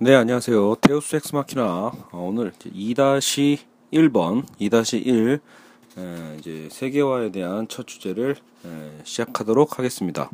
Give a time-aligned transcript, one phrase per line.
[0.00, 0.76] 네, 안녕하세요.
[0.80, 5.40] 테우스 엑스마키나 어, 오늘 2-1번, 2-1
[6.38, 10.30] 이제 세계화에 대한 첫 주제를 에, 시작하도록 하겠습니다.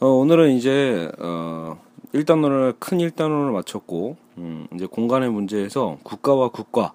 [0.00, 1.80] 어, 오늘은 이제 어,
[2.12, 6.92] 1단원을 큰 1단원을 마쳤고 음, 이제 공간의 문제에서 국가와 국가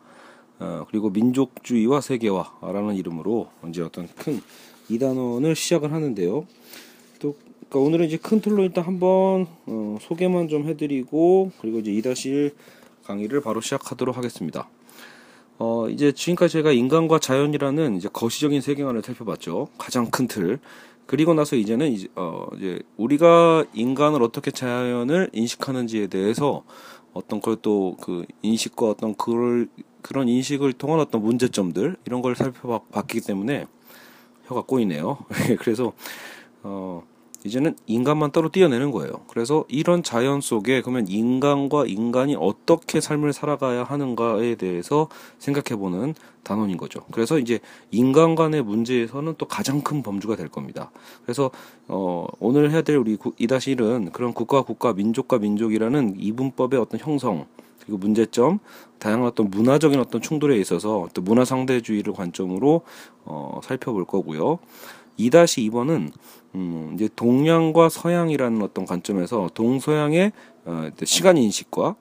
[0.60, 4.42] 어, 그리고 민족주의와 세계화라는 이름으로 이제 어떤 큰
[4.90, 6.46] 2단원을 시작을 하는데요.
[7.70, 12.54] 또 그러니까 오늘은 이제 큰 틀로 일단 한번 어, 소개만 좀 해드리고 그리고 이제 2-1
[13.06, 14.70] 강의를 바로 시작하도록 하겠습니다.
[15.58, 19.68] 어, 이제 지금까지 제가 인간과 자연이라는 이제 거시적인 세계관을 살펴봤죠.
[19.78, 20.60] 가장 큰 틀.
[21.06, 26.64] 그리고 나서 이제는 이제, 어, 이제 우리가 인간을 어떻게 자연을 인식하는지에 대해서
[27.14, 29.68] 어떤 걸 또 그 인식과 어떤 그걸
[30.02, 33.66] 그런 인식을 통한 어떤 문제점들 이런 걸 살펴봤기 때문에
[34.48, 35.18] 혀가 꼬이네요.
[35.60, 35.94] 그래서
[36.64, 37.04] 어
[37.46, 39.14] 이제는 인간만 따로 띄어내는 거예요.
[39.28, 47.02] 그래서 이런 자연 속에 그러면 인간과 인간이 어떻게 삶을 살아가야 하는가에 대해서 생각해보는 단원인 거죠.
[47.12, 47.60] 그래서 이제
[47.92, 50.92] 인간 간의 문제에서는 또 가장 큰 범주가 될 겁니다.
[51.24, 51.52] 그래서
[51.88, 57.46] 어, 오늘 해야 될 우리 이다시1은 그런 국가 국가 민족과 민족이라는 이분법의 어떤 형성
[57.80, 58.60] 그리고 문제점,
[58.98, 62.82] 다양한 어떤 문화적인 어떤 충돌에 있어서 또 문화 상대주의를 관점으로
[63.26, 64.58] 어, 살펴볼 거고요.
[65.20, 66.12] 2-2번은
[66.56, 70.32] 음, 이제 동양과 서양이라는 어떤 관점에서 동서양의
[70.66, 71.96] 어, 시간 인식과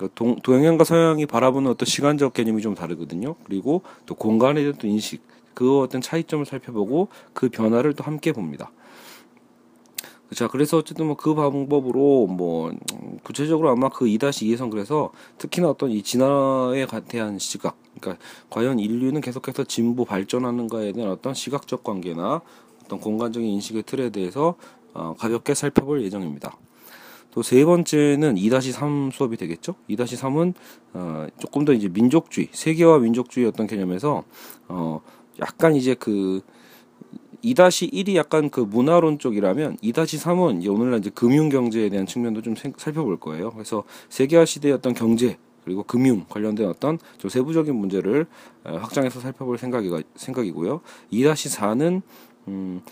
[0.00, 3.34] 그 동, 동양과 서양이 바라보는 어떤 시간적 개념이 좀 다르거든요.
[3.44, 5.20] 그리고 또 공간에 대한 또 인식,
[5.52, 8.72] 그 어떤 차이점을 살펴보고 그 변화를 또 함께 봅니다.
[10.34, 12.72] 자, 그래서 어쨌든 뭐 그 방법으로 뭐
[13.22, 19.64] 구체적으로 아마 그 2-2에선 그래서 특히나 어떤 이 진화에 대한 시각, 그러니까 과연 인류는 계속해서
[19.64, 22.40] 진보 발전하는가에 대한 어떤 시각적 관계나
[22.90, 24.56] 어떤 공간적인 인식의 틀에 대해서
[24.92, 26.58] 어, 가볍게 살펴볼 예정입니다.
[27.30, 29.76] 또 세 번째는 2-3 수업이 되겠죠.
[29.88, 30.54] 2-3은
[30.94, 34.24] 어, 조금 더 이제 민족주의, 세계화 민족주의 어떤 개념에서
[34.66, 35.00] 어,
[35.38, 36.40] 약간 이제 그
[37.44, 43.20] 2-1이 약간 그 문화론 쪽이라면 2-3은 이제 오늘날 이제 금융 경제에 대한 측면도 좀 살펴볼
[43.20, 43.52] 거예요.
[43.52, 48.26] 그래서 세계화 시대의 어떤 경제 그리고 금융 관련된 어떤 좀 세부적인 문제를
[48.64, 50.80] 어, 확장해서 살펴볼 생각이 생각이고요.
[51.12, 52.02] 2-4는
[52.50, 52.82] 음,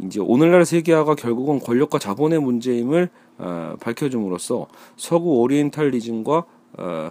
[0.00, 6.44] 이제 오늘날 세계화가 결국은 권력과 자본의 문제임을 어, 밝혀줌으로써 서구 오리엔탈리즘과
[6.78, 7.10] 어,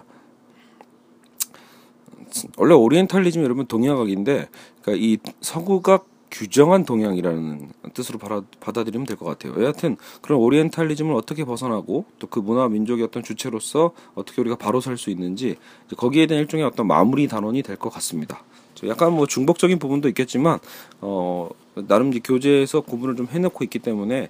[2.56, 4.48] 원래 오리엔탈리즘 여러분 동양학인데
[4.82, 9.62] 그러니까 이 서구가 규정한 동양이라는 뜻으로 받아, 들이면 될 것 같아요.
[9.62, 14.96] 여하튼 그런 오리엔탈리즘을 어떻게 벗어나고 또 그 문화 민족의 어떤 주체로서 어떻게 우리가 바로 살
[14.96, 15.56] 수 있는지
[15.94, 18.42] 거기에 대한 일종의 어떤 마무리 단원이 될 것 같습니다.
[18.86, 20.58] 약간 뭐 중복적인 부분도 있겠지만
[21.00, 24.28] 어 나름 이제 교재에서 구분을 좀 해놓고 있기 때문에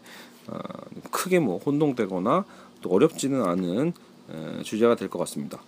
[0.48, 0.58] 어,
[1.10, 2.44] 크게 뭐 혼동되거나
[2.82, 3.92] 또 어렵지는 않은
[4.30, 5.58] 에, 주제가 될 것 같습니다.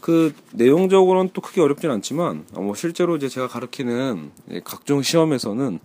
[0.00, 4.30] 그 내용적으로는 또 크게 어렵진 않지만 어, 뭐 실제로 이제 제가 가르치는
[4.64, 5.78] 각종 시험에서는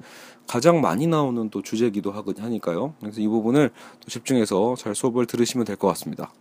[0.47, 2.93] 가장 많이 나오는 또 주제기도 하니까요.
[3.01, 3.69] 그래서 이 부분을
[3.99, 6.31] 또 집중해서 잘 수업을 들으시면 될 것 같습니다.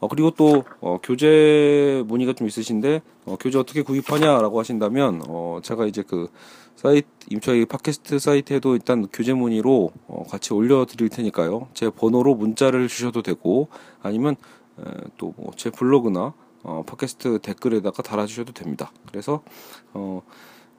[0.00, 5.86] 어, 그리고 또, 어, 교재 문의가 좀 있으신데, 어, 교재 어떻게 구입하냐라고 하신다면, 어, 제가
[5.86, 6.30] 이제 그,
[6.74, 7.06] 사이트,
[7.42, 11.68] 저희 팟캐스트 사이트에도 일단 교재 문의로, 어, 같이 올려드릴 테니까요.
[11.74, 13.68] 제 번호로 문자를 주셔도 되고,
[14.02, 14.36] 아니면,
[14.78, 14.84] 에,
[15.18, 18.92] 또, 뭐, 제 블로그나, 어, 팟캐스트 댓글에다가 달아주셔도 됩니다.
[19.06, 19.42] 그래서,
[19.92, 20.22] 어,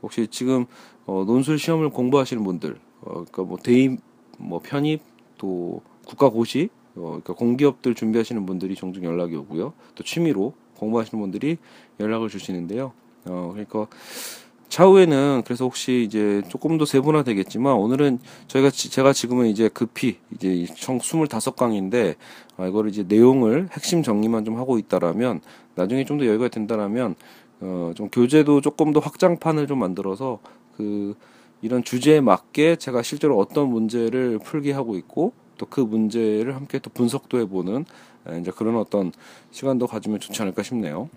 [0.01, 0.65] 혹시 지금,
[1.05, 3.99] 어, 논술 시험을 공부하시는 분들, 어, 그니까 뭐, 대입,
[4.39, 5.03] 뭐, 편입,
[5.37, 9.73] 또, 국가고시, 어, 그러니까 공기업들 준비하시는 분들이 종종 연락이 오고요.
[9.95, 11.57] 또 취미로 공부하시는 분들이
[11.99, 12.91] 연락을 주시는데요.
[13.25, 13.87] 어, 그러니까
[14.69, 20.17] 차후에는 그래서 혹시 이제 조금 더 세분화 되겠지만 오늘은 저희가 지, 제가 지금은 이제 급히
[20.33, 22.15] 이제 총 25강인데
[22.57, 25.41] 아, 이거를 이제 내용을 핵심 정리만 좀 하고 있다라면
[25.75, 27.15] 나중에 좀 더 여유가 된다라면
[27.59, 30.39] 어, 좀 교재도 조금 더 확장판을 좀 만들어서
[30.77, 31.15] 그
[31.61, 36.89] 이런 주제에 맞게 제가 실제로 어떤 문제를 풀게 하고 있고 또 그 문제를 함께 또
[36.89, 37.85] 분석도 해보는
[38.39, 39.11] 이제 그런 어떤
[39.51, 41.09] 시간도 가지면 좋지 않을까 싶네요.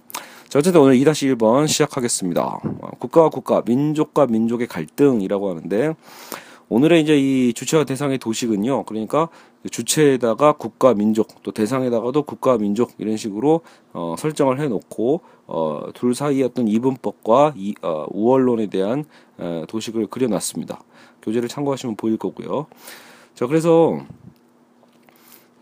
[0.48, 2.60] 자, 어쨌든 오늘 2-1번 시작하겠습니다.
[2.62, 5.94] 어, 국가와 국가, 민족과 민족의 갈등이라고 하는데,
[6.68, 9.28] 오늘의 이제 이 주체와 대상의 도식은요, 그러니까
[9.70, 13.62] 주체에다가 국가, 민족, 또 대상에다가도 국가, 민족, 이런 식으로,
[13.92, 19.04] 어, 설정을 해놓고, 어, 둘 사이의 어떤 이분법과 이, 어, 우월론에 대한,
[19.40, 20.82] 에, 도식을 그려놨습니다.
[21.22, 22.66] 교재를 참고하시면 보일 거고요.
[23.34, 23.98] 자, 그래서,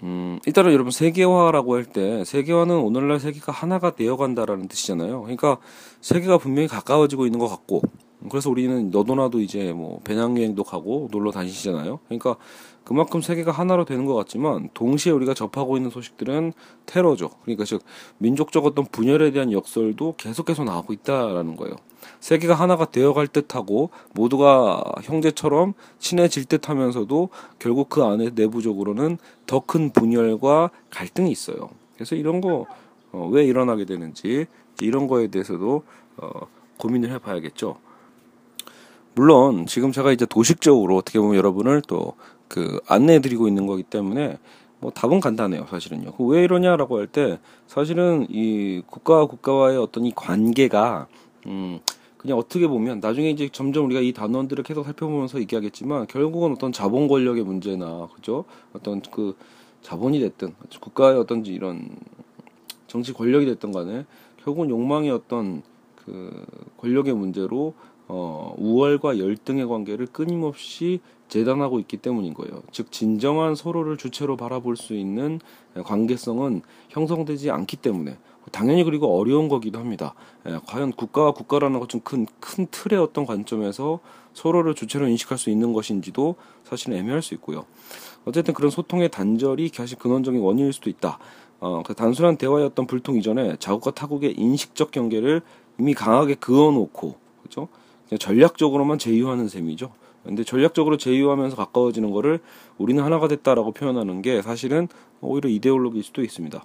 [0.02, 5.22] 음, 일단은 여러분 세계화라고 할 때 세계화는 오늘날 세계가 하나가 되어간다라는 뜻이잖아요.
[5.22, 5.58] 그러니까
[6.00, 7.82] 세계가 분명히 가까워지고 있는 것 같고
[8.30, 11.98] 그래서 우리는 너도나도 이제 뭐 배낭여행도 가고 놀러 다니시잖아요.
[12.06, 12.36] 그러니까
[12.84, 16.52] 그만큼 세계가 하나로 되는 것 같지만 동시에 우리가 접하고 있는 소식들은
[16.86, 17.30] 테러죠.
[17.42, 17.82] 그러니까 즉
[18.18, 21.76] 민족적 어떤 분열에 대한 역설도 계속해서 나오고 있다라는 거예요.
[22.20, 30.70] 세계가 하나가 되어갈 듯하고 모두가 형제처럼 친해질 듯하면서도 결국 그 안에 내부적으로는 더 큰 분열과
[30.90, 31.70] 갈등이 있어요.
[31.94, 32.66] 그래서 이런 거왜
[33.12, 34.46] 어, 일어나게 되는지
[34.80, 35.84] 이런 거에 대해서도
[36.16, 36.30] 어,
[36.78, 37.76] 고민을 해봐야겠죠.
[39.14, 42.14] 물론 지금 제가 이제 도식적으로 어떻게 보면 여러분을 또
[42.52, 44.36] 그 안내해드리고 있는 거기 때문에
[44.80, 46.12] 뭐 답은 간단해요 사실은요.
[46.12, 51.06] 그 왜 이러냐라고 할 때 사실은 이 국가와 국가와의 어떤 이 관계가
[51.46, 51.80] 음
[52.18, 57.08] 그냥 어떻게 보면 나중에 이제 점점 우리가 이 단원들을 계속 살펴보면서 얘기하겠지만 결국은 어떤 자본
[57.08, 58.44] 권력의 문제나 그죠
[58.74, 59.34] 어떤 그
[59.80, 61.88] 자본이 됐든 국가의 어떤 이런
[62.86, 64.04] 정치 권력이 됐든 간에
[64.44, 65.62] 결국은 욕망의 어떤
[66.12, 66.44] 그
[66.76, 67.72] 권력의 문제로
[68.06, 72.62] 어, 우월과 열등의 관계를 끊임없이 재단하고 있기 때문인 거예요.
[72.70, 75.40] 즉 진정한 서로를 주체로 바라볼 수 있는
[75.82, 76.60] 관계성은
[76.90, 78.18] 형성되지 않기 때문에
[78.50, 80.14] 당연히 그리고 어려운 거기도 합니다.
[80.46, 84.00] 예, 과연 국가와 국가라는 것은 큰, 큰 틀의 어떤 관점에서
[84.34, 87.64] 서로를 주체로 인식할 수 있는 것인지도 사실은 애매할 수 있고요.
[88.26, 91.18] 어쨌든 그런 소통의 단절이 사실 근원적인 원인일 수도 있다.
[91.60, 95.42] 어, 그 단순한 어떤 불통 이전에 자국과 타국의 인식적 경계를
[95.78, 97.68] 이미 강하게 그어놓고, 그죠?
[98.18, 99.92] 전략적으로만 제휴하는 셈이죠.
[100.24, 102.40] 근데 전략적으로 제휴하면서 가까워지는 거를
[102.78, 104.88] 우리는 하나가 됐다라고 표현하는 게 사실은
[105.20, 106.62] 오히려 이데올로기일 수도 있습니다.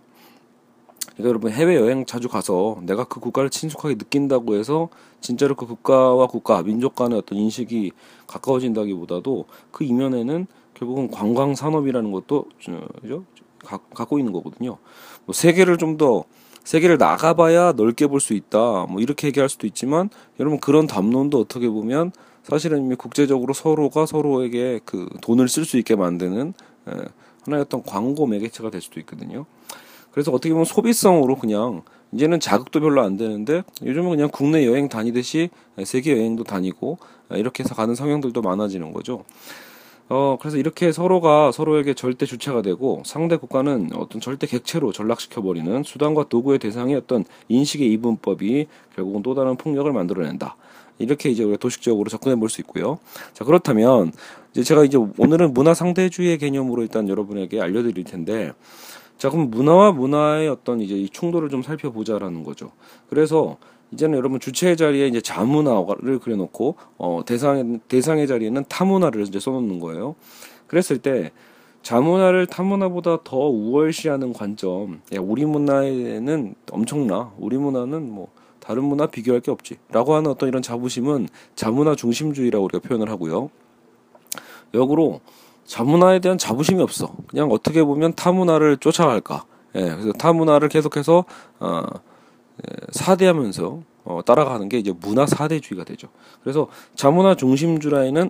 [1.14, 4.90] 그러니까 여러분 해외 여행 자주 가서 내가 그 국가를 친숙하게 느낀다고 해서
[5.22, 7.92] 진짜로 그 국가와 국가 민족 간의 어떤 인식이
[8.28, 10.46] 가까워진다기보다도 그 이면에는
[10.76, 12.46] 결국은 관광 산업이라는 것도
[13.02, 13.24] 그죠?
[13.64, 14.78] 갖고 있는 거거든요.
[15.26, 16.26] 뭐 세계를 좀 더
[16.68, 18.88] 세계를 나가봐야 넓게 볼 수 있다.
[18.90, 22.12] 뭐 이렇게 얘기할 수도 있지만 여러분 그런 담론도 어떻게 보면
[22.44, 26.54] 사실은 이미 국제적으로 서로가 서로에게 그 돈을 쓸 수 있게 만드는
[27.46, 29.46] 하나의 어떤 광고 매개체가 될 수도 있거든요.
[30.12, 35.50] 그래서 어떻게 보면 소비성으로 그냥 이제는 자극도 별로 안 되는데 요즘은 그냥 국내 여행 다니듯이
[35.86, 36.98] 세계 여행도 다니고
[37.32, 39.24] 이렇게 해서 가는 성향들도 많아지는 거죠.
[40.10, 46.30] 어, 그래서 이렇게 서로가 서로에게 절대 주체가 되고 상대 국가는 어떤 절대 객체로 전락시켜버리는 수단과
[46.30, 50.56] 도구의 대상이 어떤 인식의 이분법이 결국은 또 다른 폭력을 만들어낸다.
[51.00, 53.00] 이렇게 이제 우리가 도식적으로 접근해 볼 수 있고요.
[53.34, 54.12] 자, 그렇다면
[54.52, 58.54] 이제 제가 이제 오늘은 문화 상대주의의 개념으로 일단 여러분에게 알려드릴 텐데
[59.18, 62.72] 자, 그럼 문화와 문화의 어떤 이제 이 충돌을 좀 살펴보자라는 거죠.
[63.10, 63.58] 그래서
[63.92, 70.16] 이제는 여러분 주체의 자리에 이제 자문화를 그려놓고 어 대상 대상의 자리에는 타문화를 이제 써놓는 거예요.
[70.68, 71.32] 그랬을 때
[71.84, 75.02] 자문화를 타문화보다 더 우월시하는 관점.
[75.16, 77.32] 야, 우리 문화에는 엄청나.
[77.38, 78.28] 우리 문화는 뭐
[78.60, 83.50] 다른 문화 비교할 게 없지라고 하는 어떤 이런 자부심은 자문화 중심주의라고 우리가 표현을 하고요.
[84.74, 85.22] 역으로
[85.64, 87.16] 자문화에 대한 자부심이 없어.
[87.28, 89.46] 그냥 어떻게 보면 타문화를 쫓아갈까.
[89.76, 91.24] 예, 그래서 타문화를 계속해서
[91.60, 91.90] 어, 예,
[92.92, 96.08] 사대하면서 어, 따라가는 게 이제 문화 사대주의가 되죠.
[96.42, 98.30] 그래서 자문화 중심주라는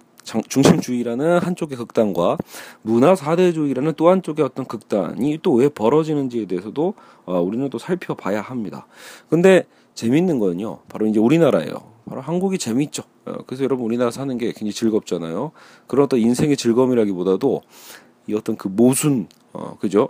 [0.50, 2.38] 중심주의라는 한쪽의 극단과
[2.82, 6.94] 문화 사대주의라는 또 한쪽의 어떤 극단이 또 왜 벌어지는지에 대해서도
[7.26, 8.88] 어, 우리는 또 살펴봐야 합니다.
[9.30, 11.74] 근데 재밌는 거는요, 바로 이제 우리나라예요.
[12.10, 13.04] 바로 한국이 재밌죠.
[13.26, 15.52] 어, 그래서 여러분 우리나라 사는 게 굉장히 즐겁잖아요.
[15.88, 17.62] 그런 어떤 인생의 즐거움이라기보다도
[18.28, 20.10] 이 어떤 그 모순, 어, 그죠?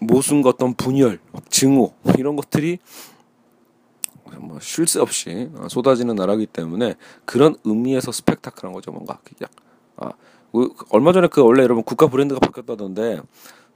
[0.00, 2.78] 모순과 어떤 분열, 증오 이런 것들이
[4.38, 9.50] 뭐 쉴 새 없이 어, 쏟아지는 나라기 때문에 그런 의미에서 스펙타클한 거죠 뭔가 그냥
[9.96, 10.12] 아
[10.90, 13.20] 얼마 전에 그 원래 여러분 국가 브랜드가 바뀌었다던데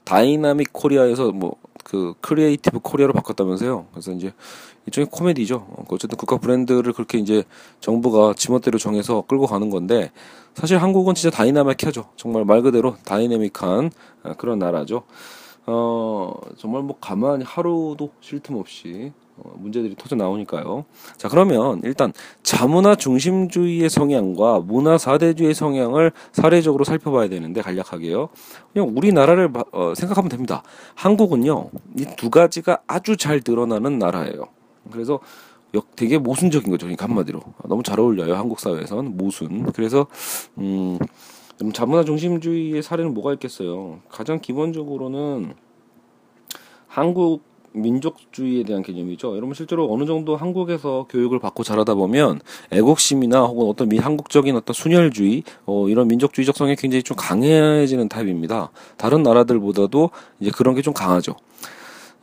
[0.04, 1.56] Dynamic Korea에서 뭐
[1.90, 3.86] 그 Creative Korea로 바꿨다면서요.
[3.90, 4.32] 그래서 이제
[4.86, 5.56] 일종의 코미디죠.
[5.56, 7.42] 어, 어쨌든 국가 브랜드를 그렇게 이제
[7.80, 10.12] 정부가 지멋대로 정해서 끌고 가는 건데
[10.54, 12.10] 사실 한국은 진짜 dynamic하죠.
[12.14, 13.90] 정말 말 그대로 dynamic한
[14.22, 15.02] 어, 그런 나라죠.
[15.66, 20.84] 어 정말 뭐 가만히 하루도 쉴 틈 없이 어, 문제들이 터져 나오니까요.
[21.16, 22.12] 자, 그러면 일단
[22.42, 28.28] 자문화 중심주의의 성향과 문화 사대주의 성향을 사례적으로 살펴봐야 되는데 간략하게요.
[28.72, 30.62] 그냥 우리나라를 어, 생각하면 됩니다.
[30.94, 34.48] 한국은요, 이 두 가지가 아주 잘 드러나는 나라예요.
[34.90, 35.20] 그래서
[35.96, 36.84] 되게 모순적인 거죠.
[36.86, 38.34] 그러니까 한마디로 너무 잘 어울려요.
[38.36, 39.70] 한국 사회에선 모순.
[39.72, 40.06] 그래서
[40.58, 40.98] 음,
[41.72, 44.00] 자문화 중심주의의 사례는 뭐가 있겠어요?
[44.08, 45.54] 가장 기본적으로는
[46.86, 49.36] 한국 민족주의에 대한 개념이죠.
[49.36, 52.40] 여러분 실제로 어느 정도 한국에서 교육을 받고 자라다 보면
[52.72, 58.70] 애국심이나 혹은 어떤 미 한국적인 어떤 순혈주의 어, 이런 민족주의적 성이 굉장히 좀 강해지는 타입입니다.
[58.96, 61.36] 다른 나라들보다도 이제 그런 게 좀 강하죠.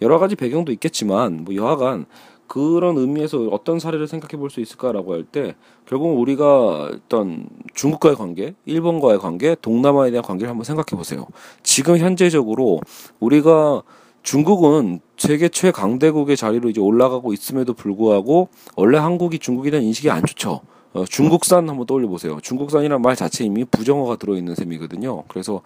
[0.01, 2.07] 여러 가지 배경도 있겠지만 뭐 여하간
[2.47, 8.55] 그런 의미에서 어떤 사례를 생각해 볼 수 있을까라고 할 때 결국 우리가 어떤 중국과의 관계,
[8.65, 11.27] 일본과의 관계, 동남아에 대한 관계를 한번 생각해 보세요.
[11.63, 12.79] 지금 현재적으로
[13.19, 13.83] 우리가
[14.23, 20.61] 중국은 세계 최강대국의 자리로 이제 올라가고 있음에도 불구하고 원래 한국이 중국에 대한 인식이 안 좋죠.
[20.93, 22.39] 어, 중국산 한번 떠올려 보세요.
[22.41, 25.23] 중국산이란 말 자체 이미 부정어가 들어있는 셈이거든요.
[25.27, 25.61] 그래서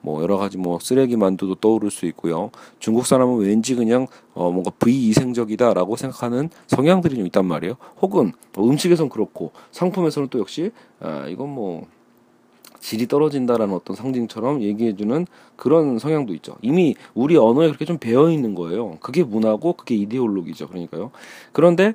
[0.00, 2.50] 뭐 여러 가지 뭐 쓰레기 만두도 떠오를 수 있고요.
[2.78, 7.76] 중국 사람은 왠지 그냥 어 뭔가 비이생적이다라고 생각하는 성향들이 좀 있단 말이에요.
[8.00, 11.86] 혹은 뭐 음식에선 그렇고 상품에서는 또 역시 아 이건 뭐
[12.80, 15.26] 질이 떨어진다라는 어떤 상징처럼 얘기해주는
[15.56, 16.56] 그런 성향도 있죠.
[16.62, 18.98] 이미 우리 언어에 그렇게 좀 배어 있는 거예요.
[19.00, 20.68] 그게 문화고 그게 이데올로기죠.
[20.68, 21.10] 그러니까요.
[21.52, 21.94] 그런데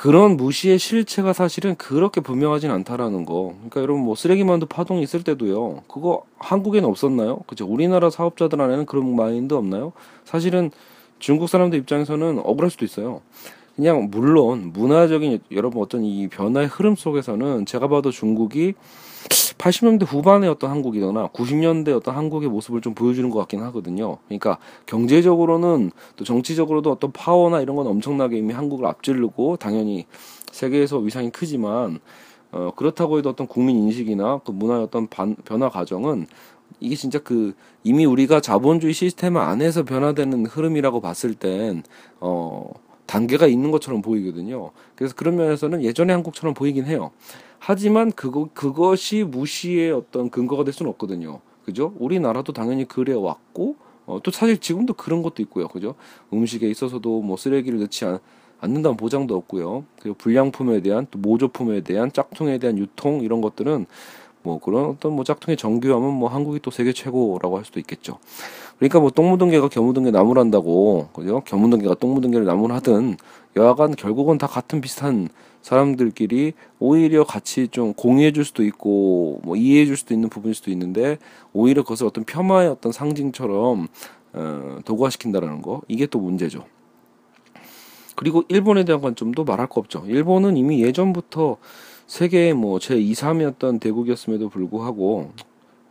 [0.00, 3.52] 그런 무시의 실체가 사실은 그렇게 분명하진 않다라는 거.
[3.56, 5.82] 그러니까 여러분 뭐 쓰레기만두 파동이 있을 때도요.
[5.88, 7.40] 그거 한국에는 없었나요?
[7.46, 7.66] 그죠?
[7.66, 9.92] 우리나라 사업자들 안에는 그런 마인드 없나요?
[10.24, 10.70] 사실은
[11.18, 13.20] 중국 사람들 입장에서는 억울할 수도 있어요.
[13.76, 18.72] 그냥 물론 문화적인 여러분 어떤 이 변화의 흐름 속에서는 제가 봐도 중국이
[19.28, 24.16] 80년대 후반의 어떤 한국이거나 90년대 어떤 한국의 모습을 좀 보여주는 것 같긴 하거든요.
[24.26, 30.06] 그러니까 경제적으로는 또 정치적으로도 어떤 파워나 이런 건 엄청나게 이미 한국을 앞지르고 당연히
[30.52, 32.00] 세계에서 위상이 크지만
[32.52, 36.26] 어, 그렇다고 해도 어떤 국민 인식이나 그 문화의 어떤 반, 변화 과정은
[36.80, 41.82] 이게 진짜 그 이미 우리가 자본주의 시스템 안에서 변화되는 흐름이라고 봤을 땐
[42.20, 42.70] 어,
[43.06, 44.70] 단계가 있는 것처럼 보이거든요.
[44.94, 47.10] 그래서 그런 면에서는 예전의 한국처럼 보이긴 해요.
[47.60, 51.40] 하지만 그거 그것이 무시의 어떤 근거가 될 수는 없거든요.
[51.64, 51.94] 그죠?
[51.98, 53.76] 우리나라도 당연히 그래 왔고
[54.06, 55.68] 어, 또 사실 지금도 그런 것도 있고요.
[55.68, 55.94] 그죠?
[56.32, 58.18] 음식에 있어서도 뭐 쓰레기를 넣지 않,
[58.60, 59.84] 않는다는 보장도 없고요.
[60.00, 63.86] 그리고 불량품에 대한 또 모조품에 대한 짝퉁에 대한 유통 이런 것들은
[64.42, 68.18] 뭐 그런 어떤 뭐 짝퉁의 정교함은 뭐 한국이 또 세계 최고라고 할 수도 있겠죠.
[68.78, 71.42] 그러니까 뭐똥 묻은 개가 겨 묻은 개 나무란다고 그죠?
[71.44, 73.18] 겨 묻은 개가 똥 묻은 개를 나무를 하든
[73.56, 75.28] 여하간 결국은 다 같은 비슷한
[75.62, 80.70] 사람들끼리 오히려 같이 좀 공유해 줄 수도 있고 뭐 이해해 줄 수도 있는 부분일 수도
[80.70, 81.18] 있는데
[81.52, 83.88] 오히려 그것을 어떤 폄하의 어떤 상징처럼
[84.32, 86.64] 어, 도구화시킨다라는 거 이게 또 문제죠.
[88.16, 90.04] 그리고 일본에 대한 관점도 말할 거 없죠.
[90.06, 91.56] 일본은 이미 예전부터
[92.06, 95.32] 세계의 뭐 제 2, 3이었던 대국이었음에도 불구하고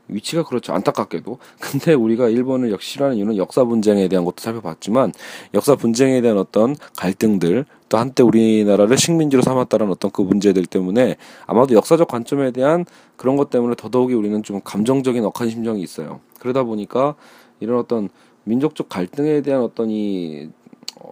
[0.09, 0.73] 위치가 그렇죠.
[0.73, 1.37] 안타깝게도.
[1.59, 5.13] 근데 우리가 일본을 역시 싫어하는 이유는 역사 분쟁에 대한 것도 살펴봤지만
[5.53, 11.75] 역사 분쟁에 대한 어떤 갈등들 또 한때 우리나라를 식민지로 삼았다는 어떤 그 문제들 때문에 아마도
[11.75, 12.85] 역사적 관점에 대한
[13.15, 16.19] 그런 것 때문에 더더욱이 우리는 좀 감정적인 억한 심정이 있어요.
[16.39, 17.15] 그러다 보니까
[17.59, 18.09] 이런 어떤
[18.43, 20.49] 민족적 갈등에 대한 어떤 이
[20.99, 21.11] 어,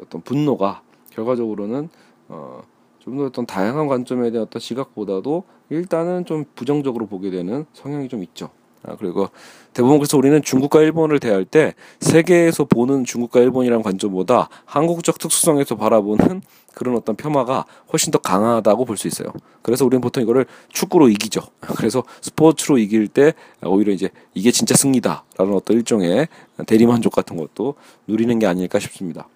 [0.00, 1.88] 어떤 분노가 결과적으로는
[2.28, 2.62] 어
[3.00, 8.22] 좀 더 어떤 다양한 관점에 대한 어떤 시각보다도 일단은 좀 부정적으로 보게 되는 성향이 좀
[8.24, 8.50] 있죠.
[8.82, 9.28] 아, 그리고
[9.74, 16.40] 대부분 그래서 우리는 중국과 일본을 대할 때 세계에서 보는 중국과 일본이라는 관점보다 한국적 특수성에서 바라보는
[16.74, 19.32] 그런 어떤 폄하가 훨씬 더 강하다고 볼 수 있어요.
[19.62, 21.42] 그래서 우리는 보통 이거를 축구로 이기죠.
[21.76, 26.28] 그래서 스포츠로 이길 때 오히려 이제 이게 진짜 승리다라는 어떤 일종의
[26.66, 27.74] 대리만족 같은 것도
[28.06, 29.28] 누리는 게 아닐까 싶습니다.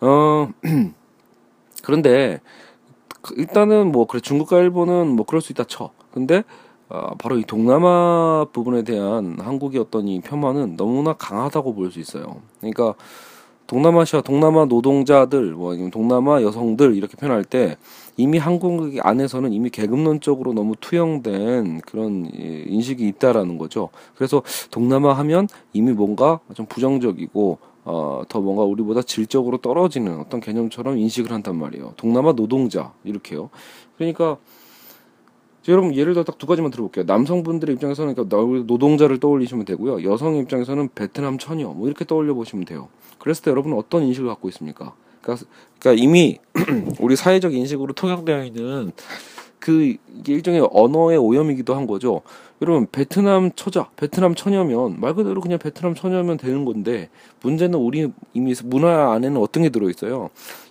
[0.00, 0.50] 어,
[1.82, 2.40] 그런데 그
[3.36, 5.90] 일단은 뭐 그래 중국과 일본은 뭐 그럴 수 있다 쳐.
[6.12, 6.44] 근데
[6.88, 12.40] 어, 바로 이 동남아 부분에 대한 한국의 어떤 이 폄하는 너무나 강하다고 볼 수 있어요.
[12.60, 12.94] 그러니까
[13.68, 17.76] 동남아시아 동남아 노동자들 뭐 아니면 동남아 여성들 이렇게 표현할 때
[18.16, 23.90] 이미 한국 안에서는 이미 계급론적으로 너무 투영된 그런 인식이 있다라는 거죠.
[24.16, 30.98] 그래서 동남아 하면 이미 뭔가 좀 부정적이고 어, 더 뭔가 우리보다 질적으로 떨어지는 어떤 개념처럼
[30.98, 31.94] 인식을 한단 말이에요.
[31.96, 33.50] 동남아 노동자 이렇게요.
[33.96, 34.36] 그러니까
[35.68, 37.04] 여러분 예를 들어 딱 두 가지만 들어볼게요.
[37.06, 40.10] 남성분들의 입장에서는 그러니까 노동자를 떠올리시면 되고요.
[40.10, 42.88] 여성 입장에서는 베트남 처녀 뭐 이렇게 떠올려 보시면 돼요.
[43.18, 44.94] 그랬을 때 여러분은 어떤 인식을 갖고 있습니까?
[45.20, 45.46] 그러니까,
[45.78, 46.38] 그러니까 이미
[46.98, 48.92] 우리 사회적 인식으로 통용되어 있는
[49.60, 52.22] 그 일종의 언어의 오염이기도 한 거죠.
[52.62, 57.08] 여러분 베트남 처자, 베트남 처녀면 말 그대로 그냥 베트남 처녀면 되는 건데
[57.42, 60.30] 문제는 우리 이미 문화 안에는 어떤 게 들어 있어요.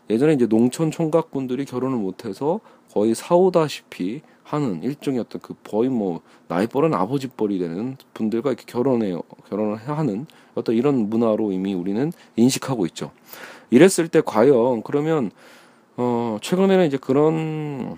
[0.10, 2.60] 예전에 이제 농촌 총각분들이 결혼을 못해서
[2.92, 8.66] 거의 사오다시피 하는 일종의 어떤 그 거의 뭐 나이 뻘은 아버지 뻘이 되는 분들과 이렇게
[8.68, 13.12] 결혼해요 결혼을 하는 어떤 이런 문화로 이미 우리는 인식하고 있죠.
[13.70, 15.30] 이랬을 때 과연 그러면
[15.98, 17.98] 어 최근에는 이제 그런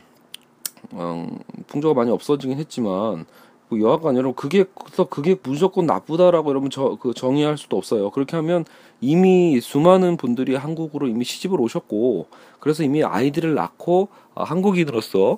[0.91, 1.27] 어,
[1.67, 3.25] 풍조가 많이 없어지긴 했지만
[3.69, 8.09] 뭐 여하간 여러분 그게 그래서 그게 무조건 나쁘다라고 여러분 저 그 정의할 수도 없어요.
[8.11, 8.65] 그렇게 하면
[8.99, 12.27] 이미 수많은 분들이 한국으로 이미 시집을 오셨고
[12.59, 15.37] 그래서 이미 아이들을 낳고 아, 한국인으로서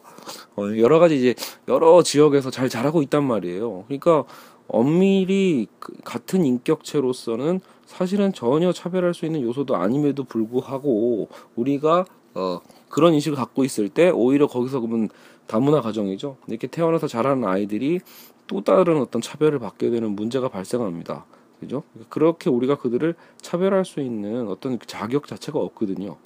[0.56, 1.36] 어, 여러 가지 이제
[1.68, 3.84] 여러 지역에서 잘 자라고 있단 말이에요.
[3.88, 4.24] 그러니까
[4.68, 12.60] 엄밀히 그 같은 인격체로서는 사실은 전혀 차별할 수 있는 요소도 아님에도 불구하고 우리가 어
[12.90, 15.10] 그런 인식을 갖고 있을 때 오히려 거기서 그러면
[15.48, 16.38] 다문화 가정이죠.
[16.48, 18.00] 이렇게 태어나서 자라는 아이들이
[18.48, 21.26] 또 다른 어떤 차별을 받게 되는 문제가 발생합니다.
[21.60, 21.84] 그죠?
[22.10, 26.18] 그렇게 우리가 그들을 차별할 수 있는 어떤 자격 자체가 없거든요.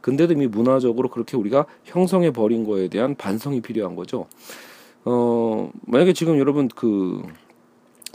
[0.00, 4.26] 근데도 이미 문화적으로 그렇게 우리가 형성해 버린 거에 대한 반성이 필요한 거죠.
[5.04, 7.22] 어, 만약에 지금 여러분 그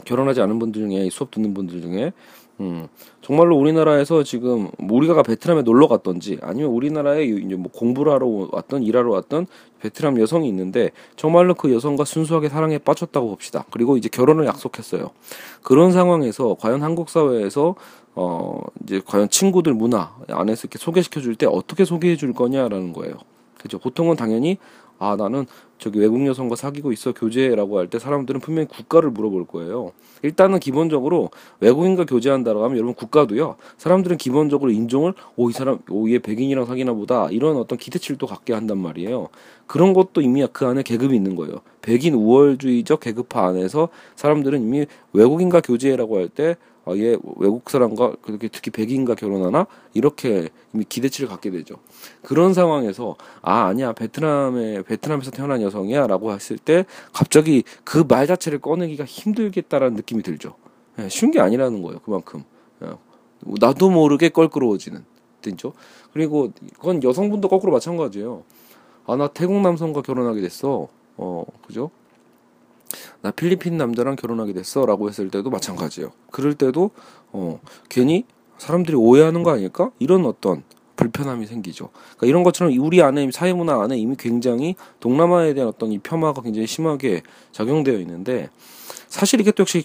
[0.04, 2.12] 결혼하지 않은 분들 중에 수업 듣는 분들 중에
[2.60, 2.88] 음,
[3.22, 8.82] 정말로 우리나라에서 지금 뭐 우리가 베트남에 놀러 갔던지 아니면 우리나라에 이제 뭐 공부를 하러 왔던
[8.82, 9.46] 일하러 왔던
[9.80, 13.64] 베트남 여성이 있는데 정말로 그 여성과 순수하게 사랑에 빠졌다고 봅시다.
[13.70, 15.10] 그리고 이제 결혼을 약속했어요.
[15.62, 17.74] 그런 상황에서 과연 한국 사회에서
[18.14, 23.14] 어 이제 과연 친구들 문화 안에서 이렇게 소개시켜 줄 때 어떻게 소개해 줄 거냐라는 거예요.
[23.58, 23.78] 그죠?
[23.78, 24.58] 보통은 당연히
[25.00, 25.46] 아 나는
[25.78, 29.92] 저기 외국 여성과 사귀고 있어 교제라고 할 때 사람들은 분명히 국가를 물어볼 거예요.
[30.22, 31.30] 일단은 기본적으로
[31.60, 33.56] 외국인과 교제한다라고 하면 여러분 국가도요.
[33.78, 38.52] 사람들은 기본적으로 인종을 오 이 사람 오얘 백인이랑 사귀나 보다 이런 어떤 기대치를 또 갖게
[38.52, 39.28] 한단 말이에요.
[39.66, 41.62] 그런 것도 이미 그 안에 계급이 있는 거예요.
[41.80, 48.70] 백인 우월주의적 계급화 안에서 사람들은 이미 외국인과 교제라고 할때 아, 얘 외국 사람과 그렇게 특히
[48.70, 51.76] 백인과 결혼하나 이렇게 이미 기대치를 갖게 되죠.
[52.22, 59.04] 그런 상황에서 아 아니야 베트남에 베트남에서 태어난 여성이야라고 했을 때 갑자기 그 말 자체를 꺼내기가
[59.04, 60.54] 힘들겠다라는 느낌이 들죠.
[60.98, 62.00] 예, 쉬운 게 아니라는 거예요.
[62.00, 62.44] 그만큼
[62.82, 62.88] 예,
[63.60, 65.04] 나도 모르게 껄끄러워지는
[65.42, 65.72] 됐죠.
[66.12, 68.42] 그리고 그건 여성분도 거꾸로 마찬가지예요.
[69.06, 70.88] 아 나 태국 남성과 결혼하게 됐어.
[71.16, 71.90] 어 그죠?
[73.22, 76.10] 나 필리핀 남자랑 결혼하게 됐어 라고 했을 때도 마찬가지예요.
[76.30, 76.90] 그럴 때도
[77.32, 78.24] 어 괜히
[78.58, 79.90] 사람들이 오해하는 거 아닐까?
[79.98, 80.62] 이런 어떤
[80.96, 81.88] 불편함이 생기죠.
[81.92, 86.42] 그러니까 이런 것처럼 우리 안에 사회 문화 안에 이미 굉장히 동남아에 대한 어떤 이 폄하가
[86.42, 88.50] 굉장히 심하게 작용되어 있는데
[89.08, 89.84] 사실 이게 또 역시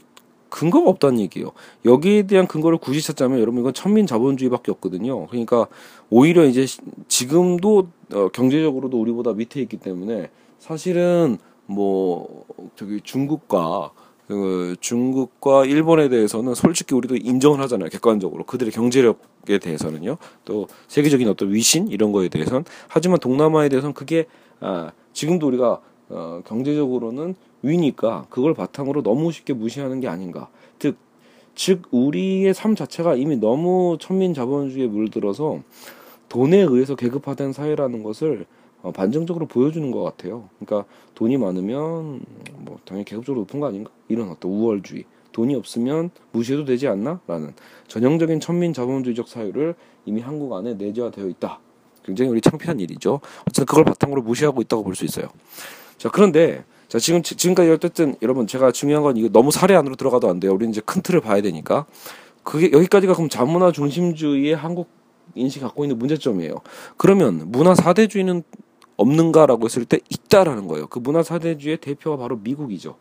[0.49, 1.51] 근거가 없다는 얘기예요.
[1.85, 5.27] 여기에 대한 근거를 굳이 찾자면 여러분 이건 천민 자본주의밖에 없거든요.
[5.27, 5.67] 그러니까
[6.09, 6.65] 오히려 이제
[7.07, 12.45] 지금도 어, 경제적으로도 우리보다 밑에 있기 때문에 사실은 뭐
[12.75, 13.91] 저기 중국과
[14.27, 17.89] 그 중국과 일본에 대해서는 솔직히 우리도 인정을 하잖아요.
[17.89, 20.17] 객관적으로 그들의 경제력에 대해서는요.
[20.45, 24.25] 또 세계적인 어떤 위신 이런 거에 대해서는 하지만 동남아에 대해서는 그게
[24.59, 30.49] 아 지금도 우리가 어 경제적으로는 위니까 그걸 바탕으로 너무 쉽게 무시하는 게 아닌가.
[30.79, 30.97] 즉,
[31.55, 35.61] 즉 우리의 삶 자체가 이미 너무 천민 자본주의에 물들어서
[36.29, 40.49] 돈에 의해서 계급화된 사회라는 것을 어, 반증적으로 보여주는 것 같아요.
[40.59, 42.21] 그러니까 돈이 많으면
[42.57, 43.91] 뭐 당연히 계급적으로 높은 거 아닌가?
[44.07, 45.05] 이런 어떤 우월주의.
[45.31, 47.19] 돈이 없으면 무시해도 되지 않나?
[47.27, 47.53] 라는
[47.87, 51.59] 전형적인 천민 자본주의적 사유를 이미 한국 안에 내재화되어 있다.
[52.05, 53.19] 굉장히 우리 창피한 일이죠.
[53.41, 55.27] 어쨌든 그걸 바탕으로 무시하고 있다고 볼 수 있어요.
[55.97, 60.29] 자, 그런데 자, 지금 지금까지 어쨌든 여러분 제가 중요한 건 이거 너무 사례 안으로 들어가도
[60.29, 60.53] 안 돼요.
[60.53, 61.85] 우리는 이제 큰 틀을 봐야 되니까.
[62.43, 64.87] 그게 여기까지가 그럼 자문화 중심주의의 한국
[65.33, 66.61] 인식 갖고 있는 문제점이에요.
[66.95, 68.43] 그러면 문화 사대주의는
[68.97, 70.87] 없는가라고 했을 때 있다라는 거예요.
[70.87, 72.95] 그 문화 사대주의 대표가 바로 미국이죠.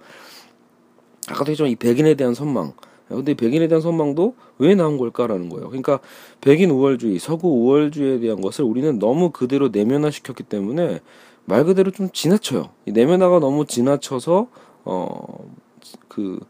[1.28, 2.72] 아까도 했지만 이 백인에 대한 선망.
[3.08, 5.68] 근데 백인에 대한 선망도 왜 나온 걸까라는 거예요.
[5.68, 6.00] 그러니까
[6.40, 11.00] 백인 우월주의, 서구 우월주의에 대한 것을 우리는 너무 그대로 내면화 시켰기 때문에
[11.44, 12.70] 말 그대로 좀 지나쳐요.
[12.86, 14.48] 이 내면화가 너무 지나쳐서
[14.84, 15.18] 어
[16.08, 16.40] 그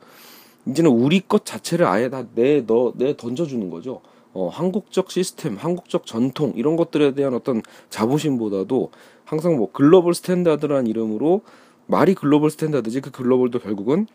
[0.66, 4.00] 이제는 우리 것 자체를 아예 다 내 너 내 던져주는 거죠.
[4.32, 8.90] 어, 한국적 시스템, 한국적 전통 이런 것들에 대한 어떤 자부심보다도
[9.24, 11.42] 항상 뭐 global standard란 이름으로
[11.86, 14.06] 말이 global standard지 그 global도 결국은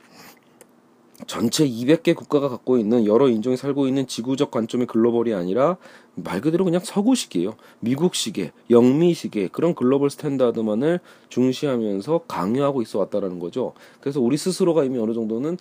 [1.27, 5.75] 전체 200개 국가가 갖고 있는 여러 인종이 살고 있는 지구적 관점의 global이 아니라
[6.15, 7.55] 말 그대로 그냥 서구식이에요.
[7.81, 13.73] 미국식의, 영미식의 그런 global standard만을 중시하면서 강요하고 있어 왔다라는 거죠.
[13.99, 15.57] 그래서 우리 스스로가 이미 어느 정도는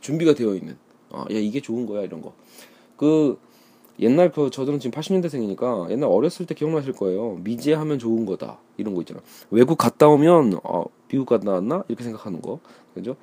[0.00, 0.76] 준비가 되어 있는,
[1.10, 2.34] 아, 야, 이게 좋은 거야, 이런 거.
[2.96, 3.38] 그,
[4.00, 7.38] 옛날 그 저들은 지금 80년대생이니까 옛날 어렸을 때 기억나실 거예요.
[7.42, 9.20] 미제하면 좋은 거다 이런 거 있잖아.
[9.50, 12.60] 외국 갔다 오면 어 미국 갔다 왔나 이렇게 생각하는 거
[12.94, 13.16] 그죠?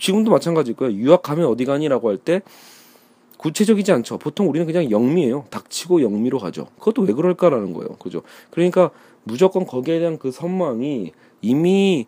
[0.00, 0.94] 지금도 마찬가지일 거예요.
[0.96, 2.42] 유학 가면 어디 가니라고 할 때
[3.38, 4.18] 구체적이지 않죠.
[4.18, 5.46] 보통 우리는 그냥 영미예요.
[5.50, 6.68] 닥치고 영미로 가죠.
[6.78, 7.96] 그것도 왜 그럴까라는 거예요.
[7.98, 8.22] 그죠?
[8.50, 8.90] 그러니까
[9.24, 12.06] 무조건 거기에 대한 그 선망이 이미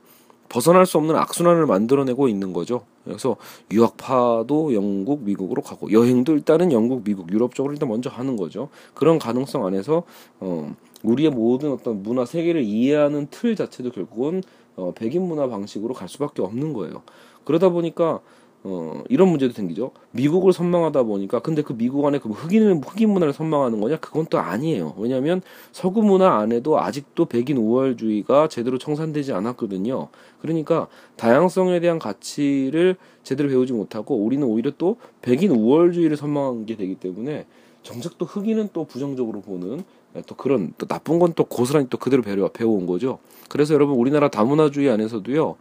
[0.48, 2.83] 벗어날 수 없는 악순환을 만들어내고 있는 거죠.
[3.04, 3.37] 그래서
[3.70, 8.68] 유학파도 영국, 미국으로 가고 여행도 일단은 영국, 미국, 유럽 쪽으로 일단 먼저 하는 거죠.
[8.94, 10.04] 그런 가능성 안에서
[10.40, 14.42] 어 우리의 모든 어떤 문화 세계를 이해하는 틀 자체도 결국은
[14.76, 17.02] 어 백인 문화 방식으로 갈 수밖에 없는 거예요.
[17.44, 18.20] 그러다 보니까
[18.66, 19.90] 어, 이런 문제도 생기죠.
[20.12, 23.98] 미국을 선망하다 보니까 근데 그 미국 안에 그 흑인 흑인 문화를 선망하는 거냐?
[23.98, 24.94] 그건 또 아니에요.
[24.96, 30.09] 왜냐하면 서구 문화 안에도 아직도 백인 우월주의가 제대로 청산되지 않았거든요.
[30.40, 37.44] 그러니까 다양성에 대한 가치를 제대로 배우지 못하고 우리는 오히려 또 백인 우월주의를 선망하게 되기 때문에
[37.83, 39.85] 정작 또 흑인은 또 부정적으로 보는
[40.27, 43.18] 또 그런 또 나쁜 건 또 고스란히 또 그대로 배워 배워온 거죠.
[43.50, 45.57] 그래서 여러분 우리나라 다문화주의 안에서도요.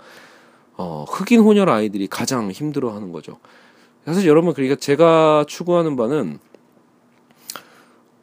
[0.78, 3.38] 어, 흑인 혼혈 아이들이 가장 힘들어하는 거죠.
[4.06, 6.40] 사실 여러분 그러니까 제가 추구하는 바는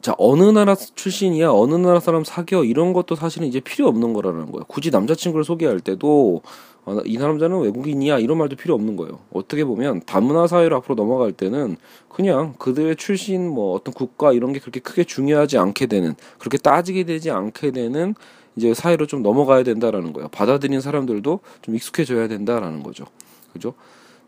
[0.02, 4.50] 자 어느 나라 출신이야 어느 나라 사람 사겨 이런 것도 사실은 이제 필요 없는 거라는
[4.50, 4.64] 거예요.
[4.66, 6.42] 굳이 남자친구를 소개할 때도
[6.86, 9.18] 어, 이 남자는 외국인이야 이런 말도 필요 없는 거예요.
[9.32, 11.76] 어떻게 보면 다문화 사회로 앞으로 넘어갈 때는
[12.08, 17.04] 그냥 그들의 출신 뭐 어떤 국가 이런 게 그렇게 크게 중요하지 않게 되는 그렇게 따지게
[17.04, 18.14] 되지 않게 되는
[18.56, 20.28] 이제 사회로 좀 넘어가야 된다라는 거예요.
[20.28, 23.04] 받아들이는 사람들도 좀 익숙해져야 된다라는 거죠.
[23.52, 23.74] 그죠?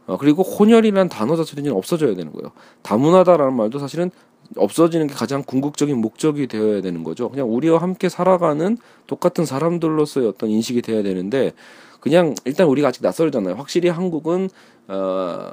[0.06, 2.52] 어, 그리고 혼혈이라는 단어 자체는 없어져야 되는 거예요.
[2.82, 4.10] 다문화다라는 말도 사실은
[4.56, 7.30] 없어지는 게 가장 궁극적인 목적이 되어야 되는 거죠.
[7.30, 11.52] 그냥 우리와 함께 살아가는 똑같은 사람들로서의 어떤 인식이 돼야 되는데
[12.00, 13.54] 그냥 일단 우리가 아직 낯설잖아요.
[13.54, 14.50] 확실히 한국은
[14.88, 15.52] 어,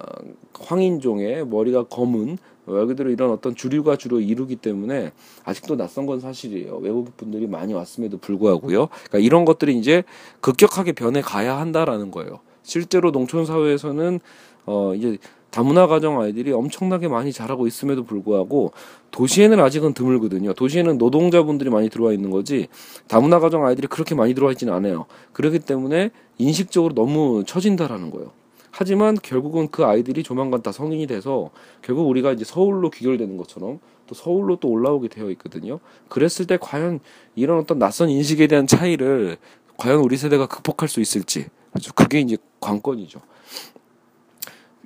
[0.60, 2.38] 황인종의 머리가 검은
[2.74, 5.12] 말 그대로 이런 어떤 주류가 주로 이루기 때문에
[5.44, 6.78] 아직도 낯선 건 사실이에요.
[6.78, 8.88] 외국 분들이 많이 왔음에도 불구하고요.
[8.88, 10.04] 그러니까 이런 것들이 이제
[10.42, 12.40] 급격하게 변해 가야 한다라는 거예요.
[12.64, 14.20] 실제로 농촌 사회에서는
[14.66, 15.18] 어 이제
[15.50, 18.72] 다문화 가정 아이들이 엄청나게 많이 자라고 있음에도 불구하고
[19.12, 20.54] 도시에는 아직은 드물거든요.
[20.54, 22.68] 도시에는 노동자분들이 많이 들어와 있는 거지
[23.08, 25.06] 다문화 가정 아이들이 그렇게 많이 들어와 있지는 않아요.
[25.34, 28.32] 그렇기 때문에 인식적으로 너무 처진다라는 거예요.
[28.72, 31.50] 하지만 결국은 그 아이들이 조만간 다 성인이 돼서
[31.82, 35.80] 결국 우리가 이제 서울로 귀결되는 것처럼 또 서울로 또 올라오게 되어 있거든요.
[36.08, 37.00] 그랬을 때 과연
[37.36, 39.38] 이런 어떤 낯선 인식에 대한 차이를
[39.78, 41.48] 과연 우리 세대가 극복할 수 있을지.
[41.96, 43.22] 그게 이제 관건이죠.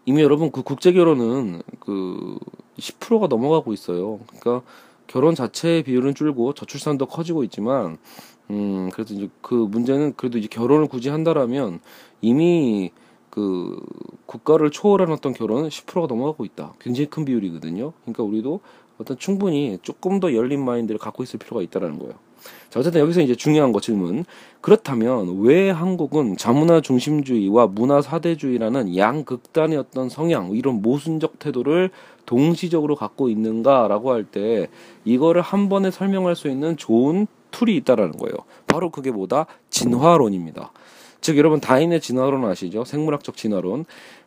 [0.06, 2.38] 이미 여러분 그 국제 결혼은 그
[2.78, 4.20] 10%가 넘어가고 있어요.
[4.28, 4.66] 그러니까
[5.08, 7.98] 결혼 자체의 비율은 줄고 저출산도 커지고 있지만
[8.50, 11.80] 음 그래서 이제 그 문제는 그래도 이제 결혼을 굳이 한다라면
[12.22, 12.92] 이미
[13.34, 13.76] 그
[14.28, 16.76] 국가를 초월한 어떤 결혼은 10%가 넘어가고 있다.
[16.80, 17.94] 굉장히 큰 비율이거든요.
[18.04, 18.60] 그러니까 우리도
[19.00, 22.14] 어떤 충분히 조금 더 열린 마인드를 갖고 있을 필요가 있다라는 거예요.
[22.70, 24.24] 자, 어쨌든 여기서 이제 중요한 거 질문.
[24.62, 31.90] 그렇다면 왜 한국은 자문화 중심주의와 문화 사대주의라는 양극단의 어떤 성향, 이런 모순적 태도를
[32.28, 34.68] 동시적으로 갖고 있는가라고 할 때
[35.06, 38.36] 이거를 한 번에 설명할 수 있는 좋은 툴이 있다라는 거예요.
[38.68, 39.48] 바로 그게 뭐다?
[39.72, 40.72] 진화론입니다.
[41.24, 42.84] 즉 여러분 다인의 진화론 아시죠?
[42.84, 43.86] 생물학적 진화론.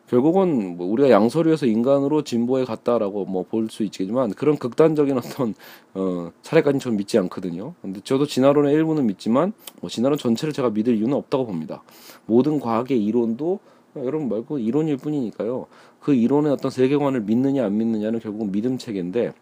[0.09, 5.53] 결국은 뭐 우리가 양서류에서 인간으로 진보해 갔다라고 뭐 볼 수 있겠지만 그런 극단적인 어떤
[5.93, 7.75] 어 사례까지는 저는 믿지 않거든요.
[7.83, 11.83] 근데 저도 진화론의 일부는 믿지만 뭐 진화론 전체를 제가 믿을 이유는 없다고 봅니다.
[12.25, 13.59] 모든 과학의 이론도
[13.97, 15.67] 여러분 말고 이론일 뿐이니까요.
[15.99, 19.33] 그 이론의 어떤 세계관을 믿느냐 안 믿느냐는 결국은 믿음 체계인데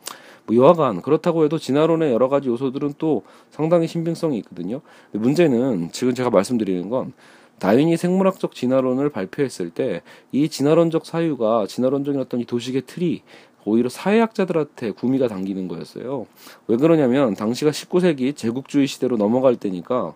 [0.48, 4.82] 뭐 여하간 그렇다고 해도 진화론의 여러 가지 요소들은 또 상당히 신빙성이 있거든요.
[5.14, 7.14] 문제는 지금 제가 말씀드리는 건
[7.60, 13.22] 다윈이 생물학적 진화론을 발표했을 때 이 진화론적 사유가 진화론적인 어떤 이 도식의 틀이
[13.66, 16.28] 오히려 사회학자들한테 구미가 당기는 거였어요.
[16.68, 20.14] 왜 그러냐면 당시가 19세기 제국주의 시대로 넘어갈 때니까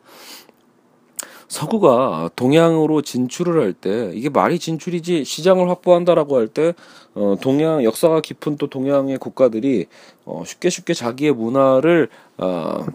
[1.47, 6.73] 서구가 동양으로 진출을 할 때 이게 말이 진출이지 시장을 확보한다라고 할 때
[7.15, 9.87] 어, 동양 역사가 깊은 또 동양의 국가들이
[10.25, 12.85] 어, 쉽게 쉽게 자기의 문화를 어,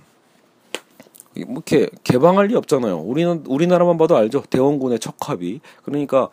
[1.42, 2.98] 뭐 이렇게 개방할 리 없잖아요.
[2.98, 4.42] 우리는 우리나라만 봐도 알죠.
[4.48, 6.28] 대원군의 척합이 그러니까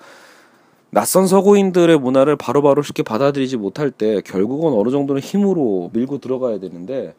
[0.91, 6.59] 낯선 서구인들의 문화를 바로바로 바로 쉽게 받아들이지 못할 때 결국은 어느 정도는 힘으로 밀고 들어가야
[6.59, 7.15] 되는데